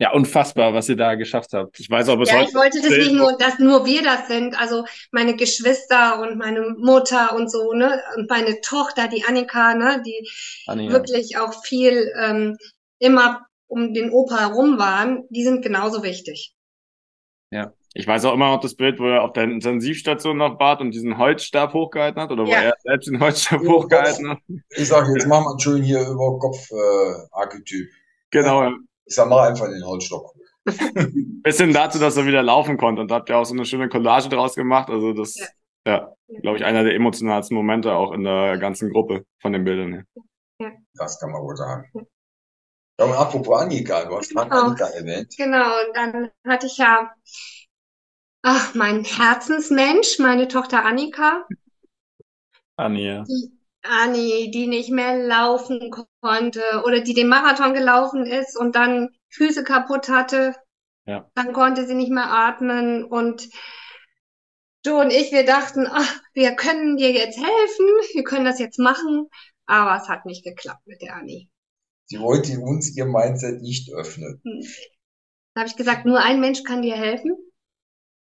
Ja 0.00 0.12
unfassbar, 0.12 0.72
was 0.72 0.88
ihr 0.88 0.96
da 0.96 1.14
geschafft 1.14 1.52
habt. 1.52 1.78
Ich 1.78 1.88
weiß 1.88 2.08
auch 2.08 2.16
bis 2.16 2.30
ja, 2.30 2.38
heute. 2.38 2.48
Ich 2.48 2.54
wollte 2.54 2.80
das 2.80 2.90
nicht 2.90 3.12
nur, 3.12 3.36
dass 3.38 3.58
nur 3.58 3.84
wir 3.84 4.02
das 4.02 4.28
sind. 4.28 4.58
Also 4.58 4.84
meine 5.12 5.36
Geschwister 5.36 6.20
und 6.22 6.38
meine 6.38 6.74
Mutter 6.78 7.36
und 7.36 7.50
so, 7.50 7.74
ne? 7.74 8.00
Und 8.16 8.28
meine 8.28 8.60
Tochter, 8.62 9.08
die 9.08 9.24
Annika, 9.24 9.74
ne? 9.74 10.02
Die 10.04 10.28
Annika. 10.66 10.94
wirklich 10.94 11.36
auch 11.36 11.52
viel 11.64 12.10
ähm, 12.18 12.56
immer 12.98 13.46
um 13.66 13.92
den 13.92 14.10
Opa 14.10 14.40
herum 14.40 14.78
waren, 14.78 15.24
die 15.28 15.44
sind 15.44 15.62
genauso 15.62 16.02
wichtig. 16.02 16.54
Ja. 17.50 17.72
Ich 17.92 18.06
weiß 18.06 18.24
auch 18.24 18.34
immer 18.34 18.52
noch 18.52 18.60
das 18.60 18.76
Bild, 18.76 19.00
wo 19.00 19.06
er 19.06 19.22
auf 19.22 19.32
der 19.32 19.44
Intensivstation 19.44 20.36
noch 20.36 20.56
bat 20.58 20.80
und 20.80 20.92
diesen 20.92 21.18
Holzstab 21.18 21.74
hochgehalten 21.74 22.22
hat 22.22 22.30
oder 22.30 22.46
wo 22.46 22.50
ja. 22.50 22.60
er 22.60 22.74
selbst 22.84 23.08
den 23.08 23.20
Holzstab 23.20 23.60
hochgehalten 23.66 24.30
hat. 24.30 24.38
Ich 24.70 24.88
sag, 24.88 25.08
jetzt 25.08 25.26
machen 25.26 25.44
wir 25.44 25.60
schön 25.60 25.82
hier 25.82 26.00
über 26.08 26.38
Kopf 26.38 26.70
äh, 26.70 27.14
Archetyp. 27.32 27.88
Genau. 28.30 28.70
Ich 29.10 29.16
sag 29.16 29.28
mal 29.28 29.48
einfach 29.48 29.66
den 29.66 29.84
Holzstock. 29.84 30.32
Bis 31.42 31.58
hin 31.58 31.72
dazu, 31.72 31.98
dass 31.98 32.16
er 32.16 32.26
wieder 32.26 32.44
laufen 32.44 32.76
konnte 32.76 33.02
und 33.02 33.10
da 33.10 33.16
habt 33.16 33.28
ihr 33.28 33.36
auch 33.36 33.44
so 33.44 33.54
eine 33.54 33.64
schöne 33.64 33.88
Collage 33.88 34.28
draus 34.28 34.54
gemacht. 34.54 34.88
Also 34.88 35.12
das, 35.12 35.36
ja, 35.84 36.14
ja 36.30 36.40
glaube 36.42 36.58
ich, 36.58 36.64
einer 36.64 36.84
der 36.84 36.94
emotionalsten 36.94 37.56
Momente 37.56 37.92
auch 37.92 38.12
in 38.12 38.22
der 38.22 38.56
ganzen 38.58 38.92
Gruppe 38.92 39.24
von 39.42 39.52
den 39.52 39.64
Bildern 39.64 39.92
her. 39.94 40.04
Ja. 40.60 40.70
Das 40.94 41.18
kann 41.18 41.32
man 41.32 41.42
wohl 41.42 41.56
sagen. 41.56 41.90
Ja, 43.00 43.06
und 43.06 43.14
apropos 43.14 43.60
Annika, 43.60 44.04
du 44.04 44.16
hast 44.16 44.28
genau. 44.28 44.42
Annika 44.42 44.86
erwähnt. 44.86 45.34
Genau, 45.36 45.64
und 45.64 45.96
dann 45.96 46.30
hatte 46.46 46.66
ich 46.66 46.78
ja 46.78 47.10
ach, 48.42 48.74
mein 48.74 49.04
Herzensmensch, 49.04 50.20
meine 50.20 50.46
Tochter 50.46 50.84
Annika. 50.84 51.46
Annie. 52.76 53.24
Die, 53.26 53.59
Annie, 53.82 54.50
die 54.50 54.66
nicht 54.66 54.90
mehr 54.90 55.16
laufen 55.16 55.90
konnte 56.20 56.62
oder 56.84 57.00
die 57.00 57.14
den 57.14 57.28
Marathon 57.28 57.74
gelaufen 57.74 58.26
ist 58.26 58.58
und 58.58 58.74
dann 58.74 59.10
Füße 59.30 59.64
kaputt 59.64 60.08
hatte. 60.08 60.54
Ja. 61.06 61.30
Dann 61.34 61.52
konnte 61.52 61.86
sie 61.86 61.94
nicht 61.94 62.10
mehr 62.10 62.30
atmen 62.30 63.04
und 63.04 63.48
du 64.84 65.00
und 65.00 65.10
ich, 65.10 65.32
wir 65.32 65.44
dachten, 65.44 65.86
ach, 65.90 66.20
wir 66.34 66.52
können 66.56 66.96
dir 66.96 67.12
jetzt 67.12 67.38
helfen, 67.38 67.86
wir 68.12 68.24
können 68.24 68.44
das 68.44 68.58
jetzt 68.58 68.78
machen, 68.78 69.28
aber 69.66 70.00
es 70.00 70.08
hat 70.08 70.26
nicht 70.26 70.44
geklappt 70.44 70.86
mit 70.86 71.00
der 71.00 71.16
Annie. 71.16 71.48
Sie 72.06 72.20
wollte 72.20 72.58
uns 72.58 72.96
ihr 72.96 73.06
Mindset 73.06 73.62
nicht 73.62 73.92
öffnen. 73.92 74.40
Hm. 74.44 74.66
Da 75.54 75.60
habe 75.60 75.70
ich 75.70 75.76
gesagt, 75.76 76.06
nur 76.06 76.20
ein 76.20 76.40
Mensch 76.40 76.64
kann 76.64 76.82
dir 76.82 76.96
helfen. 76.96 77.36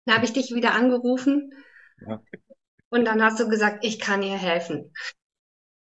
Dann 0.05 0.15
habe 0.15 0.25
ich 0.25 0.33
dich 0.33 0.53
wieder 0.53 0.73
angerufen. 0.73 1.51
Ja. 2.05 2.21
Und 2.89 3.05
dann 3.05 3.23
hast 3.23 3.39
du 3.39 3.47
gesagt, 3.47 3.85
ich 3.85 3.99
kann 3.99 4.23
ihr 4.23 4.37
helfen. 4.37 4.93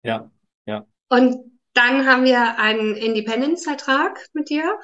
Ja, 0.03 0.31
ja. 0.65 0.85
Und 1.09 1.59
dann 1.73 2.05
haben 2.05 2.23
wir 2.25 2.57
einen 2.57 2.95
Independence-Vertrag 2.95 4.27
mit 4.33 4.49
dir. 4.49 4.79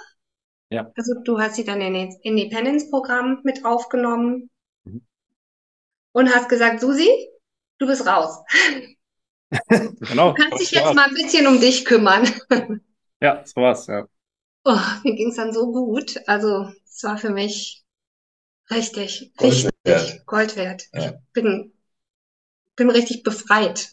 Ja. 0.69 0.91
Also 0.95 1.13
du 1.23 1.39
hast 1.39 1.56
sie 1.56 1.63
dann 1.63 1.82
in 1.82 1.93
das 1.93 2.17
Independence-Programm 2.21 3.41
mit 3.43 3.65
aufgenommen 3.65 4.49
mhm. 4.84 5.06
und 6.12 6.34
hast 6.34 6.49
gesagt, 6.49 6.82
Susi, 6.82 7.10
du 7.77 7.88
bist 7.88 8.06
raus. 8.06 8.39
genau. 9.69 10.34
Du 10.34 10.43
kannst 10.43 10.60
dich 10.60 10.71
jetzt 10.71 10.93
mal 10.93 11.08
ein 11.08 11.13
bisschen 11.13 11.47
um 11.47 11.60
dich 11.60 11.86
kümmern. 11.86 12.30
ja, 13.21 13.43
so 13.45 13.62
war's, 13.62 13.88
ja. 13.88 14.08
Oh, 14.65 14.80
mir 15.03 15.15
ging's 15.15 15.38
dann 15.38 15.53
so 15.53 15.71
gut. 15.71 16.19
Also 16.27 16.69
es 16.86 17.01
war 17.03 17.17
für 17.17 17.30
mich 17.30 17.86
Richtig, 18.69 19.32
Gold 19.38 19.53
richtig. 19.53 19.71
Wert. 19.84 20.25
Gold 20.25 20.56
wert. 20.56 20.84
Ja. 20.93 21.10
Ich 21.10 21.34
bin, 21.34 21.73
bin 22.75 22.89
richtig 22.89 23.23
befreit. 23.23 23.91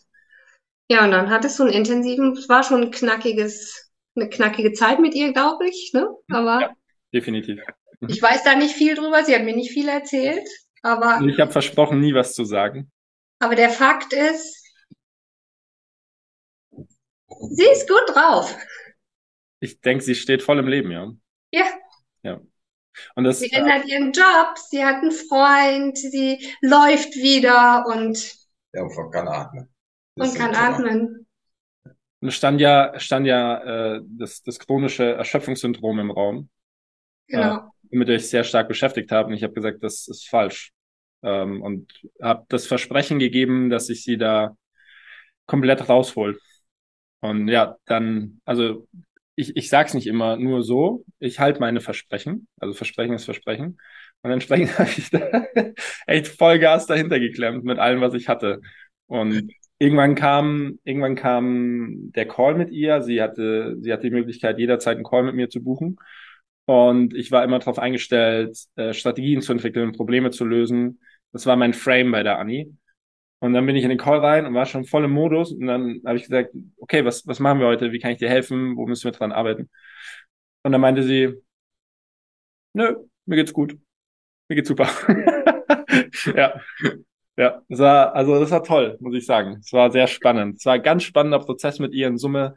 Ja, 0.91 1.05
und 1.05 1.13
dann 1.13 1.31
hattest 1.31 1.59
du 1.59 1.63
einen 1.65 1.73
intensiven, 1.73 2.33
es 2.33 2.49
war 2.49 2.63
schon 2.63 2.83
ein 2.83 2.91
knackiges, 2.91 3.91
eine 4.17 4.29
knackige 4.29 4.73
Zeit 4.73 5.01
mit 5.01 5.15
ihr, 5.15 5.33
glaube 5.33 5.69
ich, 5.69 5.93
ne? 5.95 6.09
Aber. 6.31 6.61
Ja, 6.61 6.77
definitiv. 7.13 7.61
Mhm. 8.01 8.09
Ich 8.09 8.21
weiß 8.21 8.45
da 8.45 8.55
nicht 8.55 8.75
viel 8.75 8.95
drüber, 8.95 9.25
sie 9.25 9.35
hat 9.35 9.45
mir 9.45 9.57
nicht 9.57 9.73
viel 9.73 9.89
erzählt, 9.89 10.47
aber. 10.83 11.21
Ich 11.27 11.41
habe 11.41 11.53
versprochen, 11.53 12.01
nie 12.01 12.15
was 12.15 12.35
zu 12.35 12.45
sagen. 12.45 12.91
Aber 13.39 13.55
der 13.55 13.71
Fakt 13.71 14.13
ist, 14.13 14.63
sie 17.51 17.67
ist 17.73 17.89
gut 17.89 18.15
drauf. 18.15 18.57
Ich 19.61 19.81
denke, 19.81 20.05
sie 20.05 20.15
steht 20.15 20.43
voll 20.43 20.59
im 20.59 20.69
Leben, 20.69 20.91
ja. 20.91 21.11
Ja. 21.51 21.65
Ja. 22.23 22.41
Und 23.17 23.25
das, 23.25 23.41
sie 23.41 23.51
ändert 23.51 23.87
ihren 23.87 24.13
Job, 24.13 24.57
sie 24.71 24.85
hat 24.85 24.97
einen 24.97 25.11
Freund, 25.11 25.99
sie 25.99 26.47
läuft 26.61 27.17
wieder 27.17 27.87
und, 27.87 28.37
ja, 28.73 28.83
und 28.83 29.11
kann 29.11 29.27
atmen. 29.27 29.74
Das 30.17 30.33
und 30.33 30.39
kann 30.39 30.55
atmen. 30.55 31.27
Und 32.21 32.29
es 32.29 32.35
stand 32.35 32.61
ja, 32.61 32.99
stand 32.99 33.27
ja 33.27 33.97
äh, 33.97 34.01
das, 34.05 34.43
das 34.43 34.59
chronische 34.59 35.13
Erschöpfungssyndrom 35.13 35.99
im 35.99 36.11
Raum. 36.11 36.49
Genau. 37.29 37.57
Äh, 37.57 37.61
womit 37.91 38.09
ihr 38.09 38.15
euch 38.15 38.29
sehr 38.29 38.45
stark 38.45 38.69
beschäftigt 38.69 39.13
habt. 39.13 39.29
Und 39.29 39.35
ich 39.35 39.43
habe 39.43 39.55
gesagt, 39.55 39.83
das 39.83 40.09
ist 40.09 40.29
falsch. 40.29 40.73
Ähm, 41.23 41.63
und 41.63 41.93
habe 42.23 42.45
das 42.49 42.67
Versprechen 42.67 43.19
gegeben, 43.19 43.71
dass 43.71 43.89
ich 43.89 44.03
sie 44.05 44.17
da 44.17 44.57
komplett 45.47 45.89
raushol. 45.89 46.39
Und 47.21 47.49
ja, 47.49 47.77
dann, 47.87 48.41
also 48.45 48.87
ich, 49.35 49.57
ich 49.57 49.69
sage 49.69 49.89
es 49.89 49.95
nicht 49.95 50.07
immer 50.07 50.37
nur 50.37 50.63
so, 50.63 51.05
ich 51.19 51.41
halte 51.41 51.61
meine 51.61 51.81
Versprechen, 51.81 52.49
also 52.59 52.75
Versprechen 52.75 53.15
ist 53.15 53.25
Versprechen. 53.25 53.79
Und 54.23 54.31
entsprechend 54.31 54.79
habe 54.79 54.91
ich 54.97 55.11
da 55.11 55.47
echt 56.07 56.29
Vollgas 56.29 56.87
dahinter 56.87 57.19
geklemmt 57.19 57.65
mit 57.65 57.79
allem, 57.79 58.01
was 58.01 58.15
ich 58.15 58.29
hatte. 58.29 58.61
Und 59.07 59.53
irgendwann 59.85 60.15
kam, 60.15 60.79
irgendwann 60.85 61.15
kam 61.15 62.11
der 62.13 62.27
Call 62.27 62.55
mit 62.55 62.71
ihr. 62.71 63.03
Sie 63.03 63.21
hatte, 63.21 63.77
sie 63.81 63.93
hatte 63.93 64.05
die 64.05 64.11
Möglichkeit, 64.11 64.59
jederzeit 64.59 64.97
einen 64.97 65.05
Call 65.05 65.25
mit 65.25 65.35
mir 65.35 65.51
zu 65.51 65.63
buchen. 65.63 65.99
Und 66.65 67.15
ich 67.15 67.31
war 67.31 67.45
immer 67.45 67.59
darauf 67.59 67.79
eingestellt, 67.79 68.59
äh, 68.77 68.95
Strategien 68.95 69.43
zu 69.43 69.53
entwickeln, 69.53 69.93
Probleme 69.93 70.31
zu 70.31 70.47
lösen. 70.47 71.01
Das 71.33 71.45
war 71.45 71.57
mein 71.57 71.75
Frame 71.75 72.11
bei 72.13 72.23
der 72.23 72.39
Annie. 72.39 72.75
Und 73.41 73.53
dann 73.53 73.67
bin 73.67 73.77
ich 73.77 73.83
in 73.83 73.91
den 73.91 73.99
Call 73.99 74.21
rein 74.21 74.47
und 74.47 74.55
war 74.55 74.65
schon 74.65 74.87
voll 74.87 75.05
im 75.05 75.11
Modus. 75.11 75.53
Und 75.53 75.67
dann 75.67 76.01
habe 76.07 76.17
ich 76.17 76.25
gesagt, 76.25 76.55
okay, 76.79 77.05
was, 77.05 77.27
was 77.27 77.41
machen 77.41 77.61
wir 77.61 77.67
heute? 77.67 77.93
Wie 77.93 77.99
kann 77.99 78.13
ich 78.13 78.19
dir 78.19 78.31
helfen? 78.31 78.77
Wo 78.77 78.87
müssen 78.87 79.05
wir 79.05 79.13
dran 79.13 79.33
arbeiten? 79.33 79.69
Und 80.63 80.73
dann 80.73 80.81
meinte 80.81 81.03
sie, 81.03 81.35
nö, 82.73 82.97
mir 83.27 83.37
geht's 83.37 83.53
gut. 83.53 83.77
Mir 84.49 84.57
geht's 84.57 84.69
super. 84.69 84.89
ja. 86.35 86.55
Ja, 87.37 87.63
das 87.69 87.81
war, 87.81 88.15
also 88.15 88.39
das 88.39 88.51
war 88.51 88.63
toll, 88.63 88.97
muss 89.01 89.15
ich 89.15 89.27
sagen. 89.27 89.59
Es 89.61 89.73
war 89.73 89.91
sehr 89.91 90.07
spannend. 90.07 90.59
Es 90.59 90.67
war 90.67 90.75
ein 90.75 90.83
ganz 90.83 91.03
spannender 91.03 91.41
Prozess 91.41 91.79
mit 91.81 91.93
ihr 91.93 92.07
in 92.07 92.17
Summe 92.17 92.55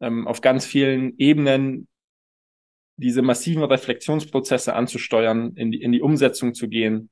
ähm, 0.00 0.26
auf 0.26 0.40
ganz 0.40 0.66
vielen 0.66 1.18
Ebenen 1.18 1.88
diese 2.96 3.22
massiven 3.22 3.64
Reflexionsprozesse 3.64 4.74
anzusteuern, 4.74 5.52
in 5.56 5.72
die, 5.72 5.82
in 5.82 5.92
die 5.92 6.02
Umsetzung 6.02 6.54
zu 6.54 6.68
gehen, 6.68 7.10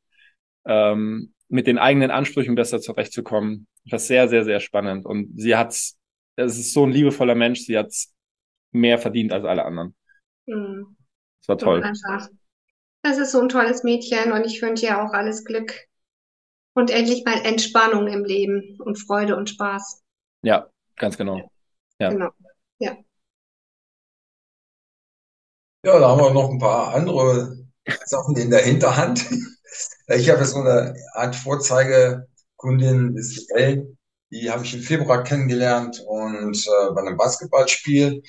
ähm, 0.65 1.33
mit 1.49 1.67
den 1.67 1.79
eigenen 1.79 2.11
Ansprüchen 2.11 2.55
besser 2.55 2.81
zurechtzukommen. 2.81 3.67
Das 3.87 4.03
ist 4.03 4.09
sehr, 4.09 4.29
sehr, 4.29 4.45
sehr 4.45 4.61
spannend. 4.61 5.07
Und 5.07 5.41
sie 5.41 5.57
hat's, 5.57 5.99
es 6.37 6.59
ist 6.59 6.73
so 6.73 6.85
ein 6.85 6.93
liebevoller 6.93 7.35
Mensch, 7.35 7.61
sie 7.61 7.77
hat's 7.77 8.15
mehr 8.71 8.99
verdient 8.99 9.33
als 9.33 9.45
alle 9.45 9.65
anderen. 9.65 9.95
Mhm. 10.47 10.97
Das 11.41 11.49
war 11.49 11.59
toll. 11.59 11.93
Das 13.03 13.19
ist 13.19 13.33
so 13.33 13.41
ein 13.41 13.49
tolles 13.49 13.83
Mädchen 13.83 14.31
und 14.31 14.47
ich 14.47 14.63
wünsche 14.63 14.87
ihr 14.87 15.03
auch 15.03 15.13
alles 15.13 15.45
Glück 15.45 15.89
und 16.75 16.91
endlich 16.91 17.25
mal 17.25 17.41
Entspannung 17.45 18.07
im 18.07 18.25
Leben 18.25 18.79
und 18.81 18.97
Freude 18.97 19.37
und 19.37 19.51
Spaß. 19.51 20.03
Ja, 20.43 20.69
ganz 20.97 21.17
genau. 21.17 21.51
Ja. 21.99 22.11
Genau. 22.11 22.31
Ja. 22.79 22.97
Ja, 25.85 25.99
da 25.99 26.09
haben 26.09 26.21
wir 26.21 26.33
noch 26.33 26.51
ein 26.51 26.59
paar 26.59 26.95
andere 26.95 27.57
Sachen 28.07 28.37
in 28.37 28.51
der 28.51 28.63
Hinterhand. 28.65 29.25
Ich 30.09 30.29
habe 30.29 30.45
so 30.45 30.59
eine 30.59 30.95
Art 31.15 31.35
Vorzeigekundin, 31.35 33.17
ist 33.17 33.51
Ellen, 33.53 33.97
die 34.31 34.51
habe 34.51 34.65
ich 34.65 34.75
im 34.75 34.83
Februar 34.83 35.23
kennengelernt 35.25 36.03
und 36.07 36.57
äh, 36.67 36.93
bei 36.93 37.01
einem 37.01 37.17
Basketballspiel 37.17 38.23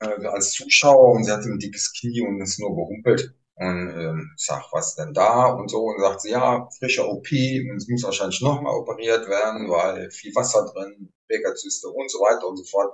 äh, 0.00 0.26
als 0.26 0.52
Zuschauer 0.52 1.12
und 1.12 1.24
sie 1.24 1.32
hatte 1.32 1.48
ein 1.48 1.58
dickes 1.58 1.92
Knie 1.92 2.20
und 2.20 2.40
ist 2.40 2.60
nur 2.60 2.76
gehumpelt. 2.76 3.34
Und 3.58 3.88
ähm, 3.88 4.32
sag, 4.36 4.64
was 4.72 4.94
denn 4.96 5.14
da? 5.14 5.46
Und 5.46 5.70
so. 5.70 5.84
Und 5.84 6.00
sagt 6.00 6.20
sie, 6.22 6.30
ja, 6.30 6.68
frischer 6.78 7.08
OP, 7.08 7.30
und 7.30 7.76
es 7.76 7.88
muss 7.88 8.02
wahrscheinlich 8.04 8.40
nochmal 8.42 8.74
operiert 8.74 9.28
werden, 9.28 9.70
weil 9.70 10.10
viel 10.10 10.34
Wasser 10.34 10.66
drin, 10.72 11.12
Bekerzyste 11.26 11.88
und 11.88 12.10
so 12.10 12.18
weiter 12.18 12.46
und 12.46 12.58
so 12.58 12.64
fort. 12.64 12.92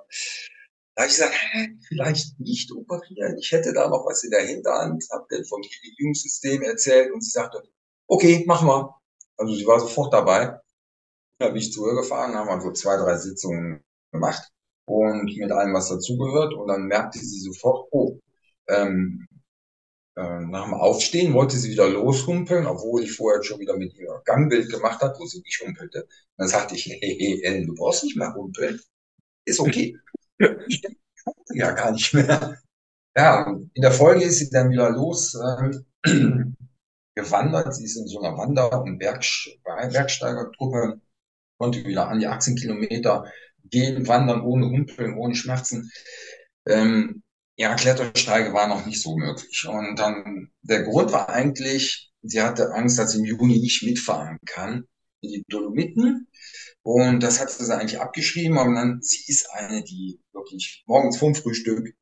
Da 0.95 1.03
habe 1.03 1.11
ich 1.11 1.17
gesagt, 1.17 1.35
hä, 1.35 1.69
vielleicht 1.89 2.39
nicht 2.39 2.71
operieren. 2.73 3.39
Ich 3.39 3.51
hätte 3.51 3.73
da 3.73 3.89
noch 3.89 4.05
was 4.07 4.23
in 4.25 4.31
der 4.31 4.45
Hinterhand, 4.47 5.05
habe 5.11 5.27
dann 5.31 5.45
vom 5.47 5.63
Immunsystem 5.99 6.63
erzählt 6.63 7.13
und 7.13 7.23
sie 7.25 7.31
sagte, 7.31 7.63
okay, 8.07 8.45
machen 8.47 8.69
wir. 8.69 8.95
Also 9.39 9.55
sie 9.55 9.67
war 9.67 9.81
sofort 9.81 10.13
dabei. 10.13 10.61
Da 11.39 11.49
bin 11.49 11.57
ich 11.57 11.73
zu 11.73 11.87
ihr 11.89 11.95
gefahren, 11.95 12.35
haben 12.35 12.49
wir 12.49 12.61
so 12.61 12.73
zwei, 12.73 12.97
drei 12.97 13.17
Sitzungen 13.17 13.83
gemacht 14.13 14.53
und 14.85 15.25
mit 15.37 15.51
allem, 15.51 15.75
was 15.75 15.89
dazugehört. 15.89 16.55
Und 16.55 16.69
dann 16.69 16.85
merkte 16.85 17.19
sie 17.19 17.41
sofort, 17.41 17.89
oh, 17.91 18.19
ähm, 18.69 19.27
äh, 19.31 19.32
nach 20.15 20.65
dem 20.65 20.75
Aufstehen 20.75 21.33
wollte 21.33 21.57
sie 21.57 21.71
wieder 21.71 21.89
loshumpeln, 21.89 22.67
obwohl 22.67 23.03
ich 23.03 23.13
vorher 23.13 23.43
schon 23.43 23.61
wieder 23.61 23.77
mit 23.77 23.95
ihr 23.95 24.21
Gangbild 24.25 24.71
gemacht 24.71 25.01
hat, 25.01 25.19
wo 25.19 25.25
sie 25.25 25.41
nicht 25.41 25.61
humpelte. 25.65 26.07
Dann 26.37 26.49
sagte 26.49 26.75
ich, 26.75 26.87
hey, 27.01 27.17
hey, 27.19 27.43
Ellen, 27.45 27.67
du 27.67 27.75
brauchst 27.75 28.05
nicht 28.05 28.17
mehr 28.17 28.35
humpeln. 28.35 28.79
Ist 29.45 29.61
okay. 29.61 29.97
ich 30.69 30.83
ja 31.55 31.73
gar 31.73 31.93
nicht 31.93 32.13
mehr. 32.15 32.59
Ja, 33.17 33.47
in 33.75 33.83
der 33.83 33.93
Folge 33.93 34.25
ist 34.25 34.39
sie 34.39 34.51
dann 34.51 34.71
wieder 34.71 34.91
los 34.91 35.35
äh, 35.35 36.11
gewandert. 37.15 37.75
Sie 37.75 37.85
ist 37.85 37.97
in 37.97 38.07
so 38.07 38.21
einer 38.21 38.37
Wander- 38.37 38.83
und 38.83 38.99
Berg 38.99 39.25
Bergsteigergruppe, 39.65 41.01
konnte 41.59 41.85
wieder 41.85 42.09
an 42.09 42.21
die 42.21 42.27
18 42.27 42.57
Kilometer 42.57 43.31
gehen, 43.65 44.07
wandern 44.07 44.43
ohne 44.43 44.67
Humpeln, 44.67 45.15
ohne 45.17 45.35
Schmerzen. 45.35 45.91
Ähm, 46.67 47.23
ja, 47.63 47.77
Klettersteige 47.77 48.53
war 48.53 48.67
noch 48.67 48.87
nicht 48.87 49.01
so 49.01 49.17
möglich. 49.17 49.67
Und 49.69 49.97
dann, 49.97 50.51
der 50.63 50.83
Grund 50.83 51.13
war 51.13 51.29
eigentlich, 51.29 52.11
sie 52.23 52.43
hatte 52.43 52.73
Angst, 52.75 52.99
dass 52.99 53.13
sie 53.13 53.21
im 53.21 53.25
Juni 53.25 53.61
nicht 53.61 53.85
mitfahren 53.85 54.39
kann 54.45 54.89
in 55.21 55.31
die 55.31 55.45
Dolomiten. 55.47 56.27
Und 56.83 57.23
das 57.23 57.39
hat 57.41 57.51
sie 57.51 57.73
eigentlich 57.73 58.01
abgeschrieben. 58.01 58.59
Aber 58.59 58.75
dann, 58.75 59.01
sie 59.01 59.23
ist 59.29 59.49
eine, 59.53 59.85
die 59.85 60.21
wirklich 60.33 60.83
morgens 60.87 61.19
vorm 61.19 61.37
Frühstück 61.37 61.95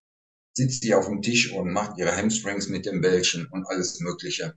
sitzt 0.54 0.82
die 0.82 0.94
auf 0.94 1.06
dem 1.06 1.20
Tisch 1.20 1.52
und 1.52 1.72
macht 1.72 1.98
ihre 1.98 2.16
Hamstrings 2.16 2.68
mit 2.68 2.86
dem 2.86 3.02
Bällchen 3.02 3.46
und 3.50 3.66
alles 3.66 4.00
Mögliche. 4.00 4.54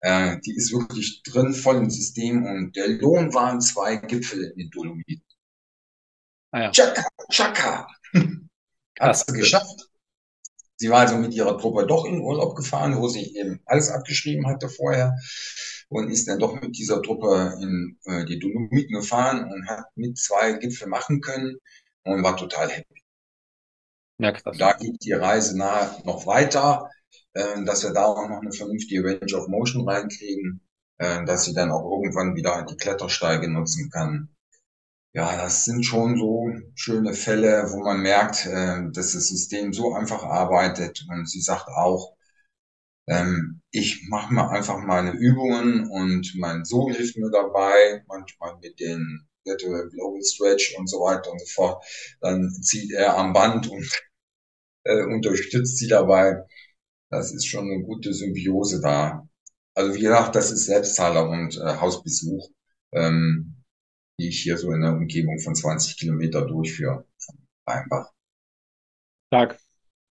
Äh, 0.00 0.36
die 0.44 0.54
ist 0.54 0.72
wirklich 0.72 1.22
drin, 1.22 1.54
voll 1.54 1.76
im 1.76 1.88
System. 1.88 2.44
Und 2.44 2.76
der 2.76 2.88
Lohn 2.88 3.32
waren 3.32 3.62
zwei 3.62 3.96
Gipfel 3.96 4.44
in 4.44 4.58
den 4.58 4.70
Dolomiten. 4.70 5.24
Ah 6.50 6.64
ja. 6.64 6.70
Chaka, 6.70 7.08
Chaka. 7.30 7.86
Hat 9.00 9.16
sie 9.16 9.32
geschafft. 9.32 9.88
Sie 10.84 10.90
war 10.90 11.00
also 11.00 11.16
mit 11.16 11.32
ihrer 11.32 11.56
Truppe 11.56 11.86
doch 11.86 12.04
in 12.04 12.20
Urlaub 12.20 12.54
gefahren, 12.54 12.98
wo 12.98 13.08
sie 13.08 13.38
eben 13.38 13.58
alles 13.64 13.88
abgeschrieben 13.88 14.46
hatte 14.46 14.68
vorher 14.68 15.16
und 15.88 16.10
ist 16.10 16.28
dann 16.28 16.38
doch 16.38 16.60
mit 16.60 16.76
dieser 16.76 17.00
Truppe 17.00 17.56
in 17.58 17.98
äh, 18.04 18.26
die 18.26 18.38
Dolomiten 18.38 18.94
gefahren 18.94 19.50
und 19.50 19.66
hat 19.66 19.86
mit 19.94 20.18
zwei 20.18 20.52
Gipfel 20.52 20.88
machen 20.88 21.22
können 21.22 21.56
und 22.02 22.22
war 22.22 22.36
total 22.36 22.68
happy. 22.68 23.02
Ja, 24.18 24.32
krass. 24.32 24.58
Da 24.58 24.74
geht 24.74 25.02
die 25.02 25.14
Reise 25.14 25.56
nahe 25.56 26.02
noch 26.04 26.26
weiter, 26.26 26.90
äh, 27.32 27.64
dass 27.64 27.82
wir 27.82 27.94
da 27.94 28.04
auch 28.04 28.28
noch 28.28 28.42
eine 28.42 28.52
vernünftige 28.52 29.04
Range 29.04 29.34
of 29.40 29.48
Motion 29.48 29.88
reinkriegen, 29.88 30.60
äh, 30.98 31.24
dass 31.24 31.46
sie 31.46 31.54
dann 31.54 31.72
auch 31.72 31.90
irgendwann 31.90 32.36
wieder 32.36 32.66
die 32.68 32.76
Klettersteige 32.76 33.48
nutzen 33.48 33.88
kann 33.88 34.33
ja, 35.14 35.36
das 35.36 35.64
sind 35.64 35.84
schon 35.84 36.18
so 36.18 36.50
schöne 36.74 37.14
Fälle, 37.14 37.70
wo 37.70 37.84
man 37.84 38.00
merkt, 38.02 38.46
äh, 38.46 38.82
dass 38.92 39.12
das 39.12 39.28
System 39.28 39.72
so 39.72 39.94
einfach 39.94 40.24
arbeitet. 40.24 41.06
Und 41.08 41.28
sie 41.30 41.40
sagt 41.40 41.68
auch, 41.68 42.16
ähm, 43.08 43.62
ich 43.70 44.06
mache 44.08 44.32
mal 44.34 44.48
einfach 44.50 44.78
meine 44.78 45.12
Übungen 45.12 45.88
und 45.90 46.34
mein 46.38 46.64
Sohn 46.64 46.92
hilft 46.92 47.16
mir 47.16 47.30
dabei, 47.30 48.02
manchmal 48.08 48.56
mit 48.62 48.80
den 48.80 49.28
Global 49.44 50.22
Stretch 50.22 50.74
und 50.78 50.88
so 50.88 50.98
weiter 51.00 51.30
und 51.32 51.40
so 51.40 51.46
fort. 51.54 51.84
Dann 52.20 52.50
zieht 52.62 52.92
er 52.92 53.16
am 53.18 53.32
Band 53.32 53.68
und 53.70 53.88
äh, 54.84 55.04
unterstützt 55.04 55.78
sie 55.78 55.88
dabei. 55.88 56.44
Das 57.10 57.32
ist 57.32 57.46
schon 57.46 57.70
eine 57.70 57.82
gute 57.84 58.12
Symbiose 58.14 58.80
da. 58.80 59.28
Also 59.74 59.94
wie 59.94 60.00
gesagt, 60.00 60.36
das 60.36 60.50
ist 60.52 60.66
Selbstzahler 60.66 61.28
und 61.28 61.56
äh, 61.58 61.76
Hausbesuch. 61.80 62.50
Ähm, 62.92 63.53
die 64.18 64.28
ich 64.28 64.42
hier 64.42 64.58
so 64.58 64.72
in 64.72 64.82
der 64.82 64.92
Umgebung 64.92 65.38
von 65.38 65.54
20 65.54 65.96
Kilometer 65.96 66.46
durchführe. 66.46 67.06
Einfach. 67.66 68.12
Tag. 69.30 69.58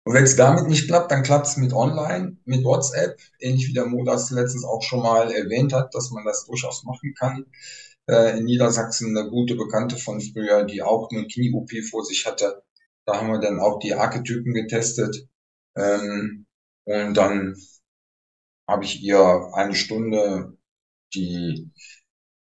Und 0.06 0.14
wenn 0.14 0.24
es 0.24 0.36
damit 0.36 0.66
nicht 0.68 0.86
klappt, 0.86 1.10
dann 1.10 1.22
klappt 1.22 1.46
es 1.46 1.56
mit 1.56 1.72
Online, 1.72 2.36
mit 2.44 2.64
WhatsApp, 2.64 3.18
ähnlich 3.40 3.68
wie 3.68 3.72
der 3.72 3.86
Mo 3.86 4.04
das 4.04 4.30
letztens 4.30 4.64
auch 4.64 4.82
schon 4.82 5.00
mal 5.00 5.32
erwähnt 5.32 5.72
hat, 5.72 5.94
dass 5.94 6.10
man 6.10 6.24
das 6.24 6.44
durchaus 6.46 6.84
machen 6.84 7.14
kann. 7.14 7.46
Äh, 8.06 8.38
in 8.38 8.44
Niedersachsen 8.44 9.16
eine 9.16 9.30
gute 9.30 9.54
Bekannte 9.54 9.96
von 9.96 10.20
früher, 10.20 10.64
die 10.64 10.82
auch 10.82 11.10
eine 11.10 11.26
Knie-OP 11.26 11.70
vor 11.90 12.04
sich 12.04 12.26
hatte. 12.26 12.62
Da 13.06 13.18
haben 13.18 13.28
wir 13.28 13.40
dann 13.40 13.60
auch 13.60 13.78
die 13.78 13.94
Archetypen 13.94 14.52
getestet. 14.52 15.26
Ähm, 15.76 16.46
und 16.84 17.14
dann 17.14 17.56
habe 18.68 18.84
ich 18.84 19.02
ihr 19.02 19.50
eine 19.54 19.74
Stunde 19.74 20.56
die 21.14 21.70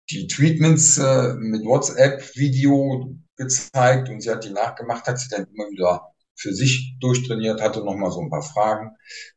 die 0.10 0.28
Treatments 0.28 0.98
äh, 0.98 1.34
mit 1.36 1.66
WhatsApp-Video 1.66 3.16
gezeigt 3.38 4.10
und 4.10 4.22
sie 4.22 4.30
hat 4.30 4.44
die 4.44 4.52
nachgemacht, 4.52 5.08
hat 5.08 5.20
sie 5.20 5.30
dann 5.30 5.48
immer 5.54 5.70
wieder 5.70 6.02
für 6.38 6.54
sich 6.54 6.96
durchtrainiert, 7.00 7.62
hatte 7.62 7.84
nochmal 7.84 8.12
so 8.12 8.22
ein 8.22 8.30
paar 8.30 8.42
Fragen 8.42 8.92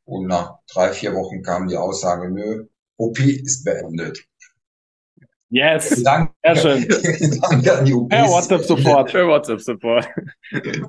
und 0.04 0.26
nach 0.26 0.58
drei, 0.72 0.92
vier 0.92 1.14
Wochen 1.14 1.42
kam 1.42 1.68
die 1.68 1.76
Aussage, 1.76 2.30
nö, 2.30 2.66
OP 2.96 3.18
ist 3.18 3.64
beendet. 3.64 4.24
Yes. 5.50 6.02
Danke. 6.02 6.34
Sehr 6.44 6.56
schön. 6.56 6.88
Danke 7.40 7.78
an 7.78 7.84
die 7.84 7.94
OPs. 7.94 8.08
Per 8.10 8.28
WhatsApp 8.28 8.64
Support. 8.64 9.12
Per 9.12 9.26
WhatsApp 9.26 9.60
Support. 9.60 10.06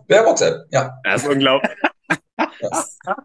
Per 0.08 0.26
WhatsApp, 0.26 0.65
ja. 0.72 1.00
Das 1.04 1.24
ist 1.24 1.30
unglaublich. 1.30 1.72
Ja. 2.62 3.15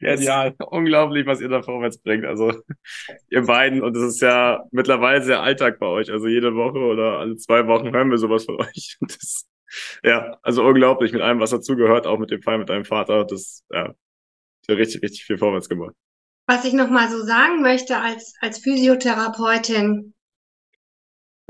Genial. 0.00 0.54
Unglaublich, 0.70 1.26
was 1.26 1.40
ihr 1.40 1.48
da 1.48 1.62
vorwärts 1.62 1.98
bringt. 1.98 2.24
Also, 2.24 2.52
ihr 3.30 3.42
beiden. 3.42 3.82
Und 3.82 3.96
es 3.96 4.02
ist 4.02 4.20
ja 4.22 4.64
mittlerweile 4.72 5.22
sehr 5.22 5.42
Alltag 5.42 5.78
bei 5.78 5.86
euch. 5.86 6.10
Also, 6.10 6.26
jede 6.26 6.54
Woche 6.54 6.78
oder 6.78 7.18
alle 7.18 7.36
zwei 7.36 7.66
Wochen 7.66 7.92
hören 7.92 8.10
wir 8.10 8.18
sowas 8.18 8.46
von 8.46 8.56
euch. 8.60 8.96
Das, 9.00 9.46
ja, 10.02 10.38
also 10.42 10.64
unglaublich 10.64 11.12
mit 11.12 11.22
allem, 11.22 11.38
was 11.38 11.50
dazugehört, 11.50 12.06
auch 12.06 12.18
mit 12.18 12.30
dem 12.30 12.42
Fall 12.42 12.58
mit 12.58 12.70
deinem 12.70 12.84
Vater. 12.84 13.24
Das, 13.24 13.62
ja, 13.70 13.94
ja 14.68 14.74
richtig, 14.74 15.02
richtig 15.02 15.24
viel 15.24 15.38
vorwärts 15.38 15.68
gemacht. 15.68 15.94
Was 16.46 16.64
ich 16.64 16.72
nochmal 16.72 17.08
so 17.10 17.22
sagen 17.22 17.62
möchte 17.62 17.98
als, 17.98 18.34
als 18.40 18.58
Physiotherapeutin, 18.58 20.14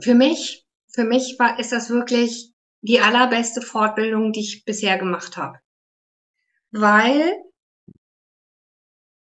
für 0.02 0.14
mich, 0.14 0.66
für 0.92 1.04
mich 1.04 1.36
war, 1.38 1.58
ist 1.58 1.72
das 1.72 1.88
wirklich 1.88 2.52
die 2.82 3.00
allerbeste 3.00 3.62
Fortbildung, 3.62 4.32
die 4.32 4.40
ich 4.40 4.64
bisher 4.64 4.98
gemacht 4.98 5.36
habe. 5.36 5.58
Weil 6.70 7.32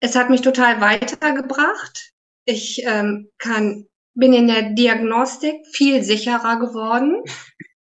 es 0.03 0.17
hat 0.17 0.29
mich 0.29 0.41
total 0.41 0.81
weitergebracht. 0.81 2.11
Ich 2.43 2.83
ähm, 2.83 3.31
kann, 3.37 3.87
bin 4.13 4.33
in 4.33 4.47
der 4.47 4.71
Diagnostik 4.71 5.65
viel 5.71 6.03
sicherer 6.03 6.59
geworden. 6.59 7.23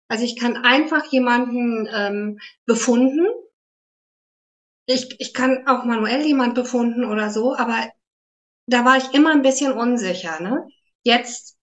Also 0.07 0.25
ich 0.25 0.39
kann 0.39 0.57
einfach 0.57 1.07
jemanden 1.07 1.89
ähm, 1.93 2.39
befunden. 2.65 3.27
Ich, 4.87 5.17
ich 5.19 5.35
kann 5.35 5.67
auch 5.67 5.85
manuell 5.85 6.25
jemand 6.25 6.55
befunden 6.55 7.05
oder 7.05 7.29
so, 7.29 7.57
aber 7.57 7.91
da 8.67 8.85
war 8.85 8.99
ich 8.99 9.13
immer 9.15 9.33
ein 9.33 9.43
bisschen 9.43 9.73
unsicher. 9.73 10.41
Ne? 10.41 10.65
Jetzt 11.03 11.59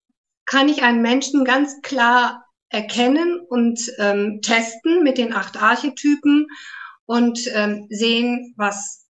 kann 0.45 0.69
ich 0.69 0.83
einen 0.83 1.03
Menschen 1.03 1.45
ganz 1.45 1.83
klar 1.83 2.45
erkennen 2.69 3.39
und 3.49 3.81
ähm, 3.99 4.41
testen 4.43 5.05
mit 5.05 5.19
den 5.19 5.33
acht 5.33 5.63
Archetypen 5.63 6.49
und 7.07 7.39
ähm, 7.55 7.87
sehen, 7.91 8.55
was, 8.57 9.08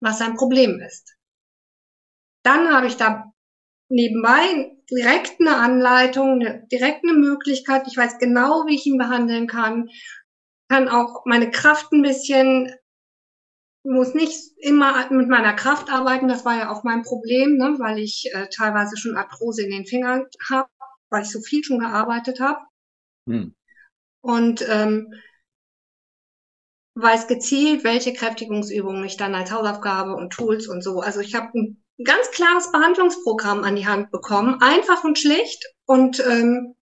was 0.00 0.18
sein 0.18 0.34
Problem 0.34 0.80
ist. 0.80 1.14
Dann 2.42 2.72
habe 2.72 2.86
ich 2.86 2.96
da 2.96 3.32
nebenbei 3.90 4.76
direkt 4.90 5.40
eine 5.40 5.56
Anleitung, 5.56 6.40
direkt 6.72 7.04
eine 7.04 7.14
Möglichkeit. 7.14 7.86
Ich 7.86 7.96
weiß 7.96 8.18
genau, 8.18 8.66
wie 8.66 8.74
ich 8.74 8.86
ihn 8.86 8.98
behandeln 8.98 9.46
kann. 9.46 9.88
Kann 10.68 10.88
auch 10.88 11.24
meine 11.26 11.50
Kraft 11.50 11.92
ein 11.92 12.02
bisschen, 12.02 12.72
muss 13.84 14.14
nicht 14.14 14.52
immer 14.58 15.10
mit 15.10 15.28
meiner 15.28 15.54
Kraft 15.54 15.90
arbeiten. 15.90 16.28
Das 16.28 16.44
war 16.44 16.56
ja 16.56 16.70
auch 16.70 16.84
mein 16.84 17.02
Problem, 17.02 17.56
ne, 17.56 17.76
weil 17.78 17.98
ich 17.98 18.30
äh, 18.32 18.48
teilweise 18.48 18.96
schon 18.96 19.16
Arthrose 19.16 19.64
in 19.64 19.70
den 19.70 19.86
Fingern 19.86 20.26
habe, 20.48 20.68
weil 21.10 21.22
ich 21.22 21.30
so 21.30 21.40
viel 21.40 21.62
schon 21.64 21.80
gearbeitet 21.80 22.40
habe. 22.40 22.60
Hm. 23.28 23.54
Und 24.22 24.64
ähm, 24.68 25.12
weiß 26.94 27.28
gezielt, 27.28 27.84
welche 27.84 28.12
Kräftigungsübungen 28.12 29.04
ich 29.04 29.16
dann 29.16 29.34
als 29.34 29.50
Hausaufgabe 29.50 30.14
und 30.14 30.32
Tools 30.32 30.66
und 30.68 30.82
so. 30.82 31.00
Also 31.00 31.20
ich 31.20 31.34
habe 31.34 31.50
ein 31.54 31.82
ganz 32.04 32.30
klares 32.30 32.72
Behandlungsprogramm 32.72 33.64
an 33.64 33.76
die 33.76 33.86
Hand 33.86 34.10
bekommen, 34.10 34.60
einfach 34.60 35.04
und 35.04 35.18
schlicht 35.18 35.64
und 35.86 36.20
ähm, 36.20 36.74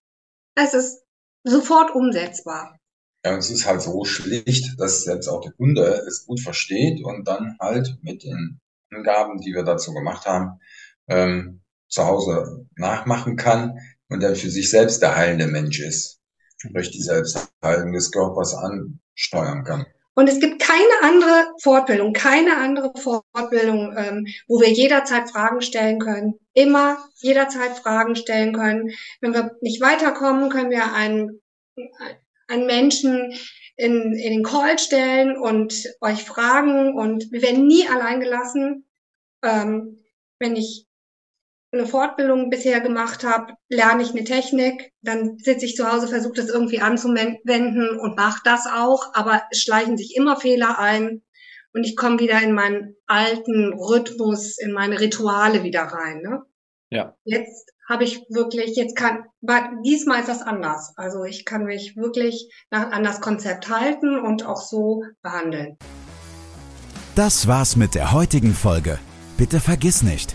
es 0.54 0.74
ist 0.74 1.02
sofort 1.44 1.94
umsetzbar. 1.94 2.78
Ja, 3.24 3.36
es 3.36 3.50
ist 3.50 3.66
halt 3.66 3.82
so 3.82 4.04
schlicht, 4.04 4.78
dass 4.78 5.02
selbst 5.02 5.28
auch 5.28 5.40
der 5.40 5.52
Kunde 5.52 6.04
es 6.06 6.26
gut 6.26 6.40
versteht 6.40 7.04
und 7.04 7.26
dann 7.26 7.56
halt 7.60 7.98
mit 8.02 8.22
den 8.22 8.60
Angaben, 8.90 9.40
die 9.40 9.52
wir 9.52 9.64
dazu 9.64 9.92
gemacht 9.92 10.26
haben, 10.26 10.60
ähm, 11.08 11.62
zu 11.88 12.04
Hause 12.04 12.66
nachmachen 12.76 13.36
kann 13.36 13.78
und 14.08 14.22
dann 14.22 14.36
für 14.36 14.50
sich 14.50 14.70
selbst 14.70 15.02
der 15.02 15.16
heilende 15.16 15.46
Mensch 15.46 15.80
ist, 15.80 16.20
durch 16.70 16.90
die 16.90 17.02
Selbstheilung 17.02 17.92
des 17.92 18.10
Körpers 18.10 18.54
ansteuern 18.54 19.64
kann. 19.64 19.86
Und 20.18 20.28
es 20.28 20.40
gibt 20.40 20.60
keine 20.60 20.82
andere 21.02 21.54
Fortbildung, 21.62 22.12
keine 22.12 22.56
andere 22.56 22.90
Fortbildung, 22.96 23.94
ähm, 23.96 24.26
wo 24.48 24.60
wir 24.60 24.68
jederzeit 24.68 25.30
Fragen 25.30 25.60
stellen 25.60 26.00
können. 26.00 26.34
Immer 26.54 26.98
jederzeit 27.18 27.78
Fragen 27.78 28.16
stellen 28.16 28.52
können. 28.52 28.90
Wenn 29.20 29.32
wir 29.32 29.56
nicht 29.60 29.80
weiterkommen, 29.80 30.50
können 30.50 30.72
wir 30.72 30.92
einen, 30.92 31.40
einen 32.48 32.66
Menschen 32.66 33.32
in, 33.76 34.12
in 34.12 34.32
den 34.32 34.42
Call 34.42 34.80
stellen 34.80 35.38
und 35.38 35.84
euch 36.00 36.24
fragen 36.24 36.98
und 36.98 37.30
wir 37.30 37.42
werden 37.42 37.68
nie 37.68 37.86
allein 37.86 38.18
gelassen. 38.18 38.88
Ähm, 39.44 40.00
wenn 40.40 40.56
ich 40.56 40.87
eine 41.70 41.86
Fortbildung 41.86 42.50
bisher 42.50 42.80
gemacht 42.80 43.24
habe, 43.24 43.52
lerne 43.68 44.02
ich 44.02 44.10
eine 44.10 44.24
Technik, 44.24 44.92
dann 45.02 45.36
sitze 45.38 45.66
ich 45.66 45.76
zu 45.76 45.90
Hause, 45.90 46.08
versuche 46.08 46.34
das 46.34 46.48
irgendwie 46.48 46.80
anzuwenden 46.80 47.98
und 47.98 48.16
mache 48.16 48.40
das 48.44 48.66
auch, 48.66 49.12
aber 49.14 49.42
es 49.50 49.62
schleichen 49.62 49.96
sich 49.96 50.16
immer 50.16 50.36
Fehler 50.36 50.78
ein 50.78 51.22
und 51.74 51.84
ich 51.84 51.96
komme 51.96 52.18
wieder 52.20 52.42
in 52.42 52.52
meinen 52.52 52.96
alten 53.06 53.74
Rhythmus, 53.74 54.58
in 54.58 54.72
meine 54.72 55.00
Rituale 55.00 55.62
wieder 55.62 55.82
rein. 55.82 56.22
Ne? 56.22 56.42
Ja. 56.90 57.14
Jetzt 57.24 57.70
habe 57.88 58.04
ich 58.04 58.20
wirklich, 58.30 58.76
jetzt 58.76 58.96
kann, 58.96 59.24
diesmal 59.84 60.20
ist 60.20 60.28
das 60.28 60.42
anders. 60.42 60.92
Also 60.96 61.24
ich 61.24 61.44
kann 61.44 61.64
mich 61.64 61.96
wirklich 61.96 62.50
nach, 62.70 62.90
an 62.92 63.04
das 63.04 63.20
Konzept 63.20 63.68
halten 63.68 64.18
und 64.18 64.46
auch 64.46 64.60
so 64.60 65.02
behandeln. 65.22 65.76
Das 67.14 67.48
war's 67.48 67.76
mit 67.76 67.94
der 67.94 68.12
heutigen 68.12 68.54
Folge. 68.54 68.98
Bitte 69.36 69.60
vergiss 69.60 70.02
nicht, 70.02 70.34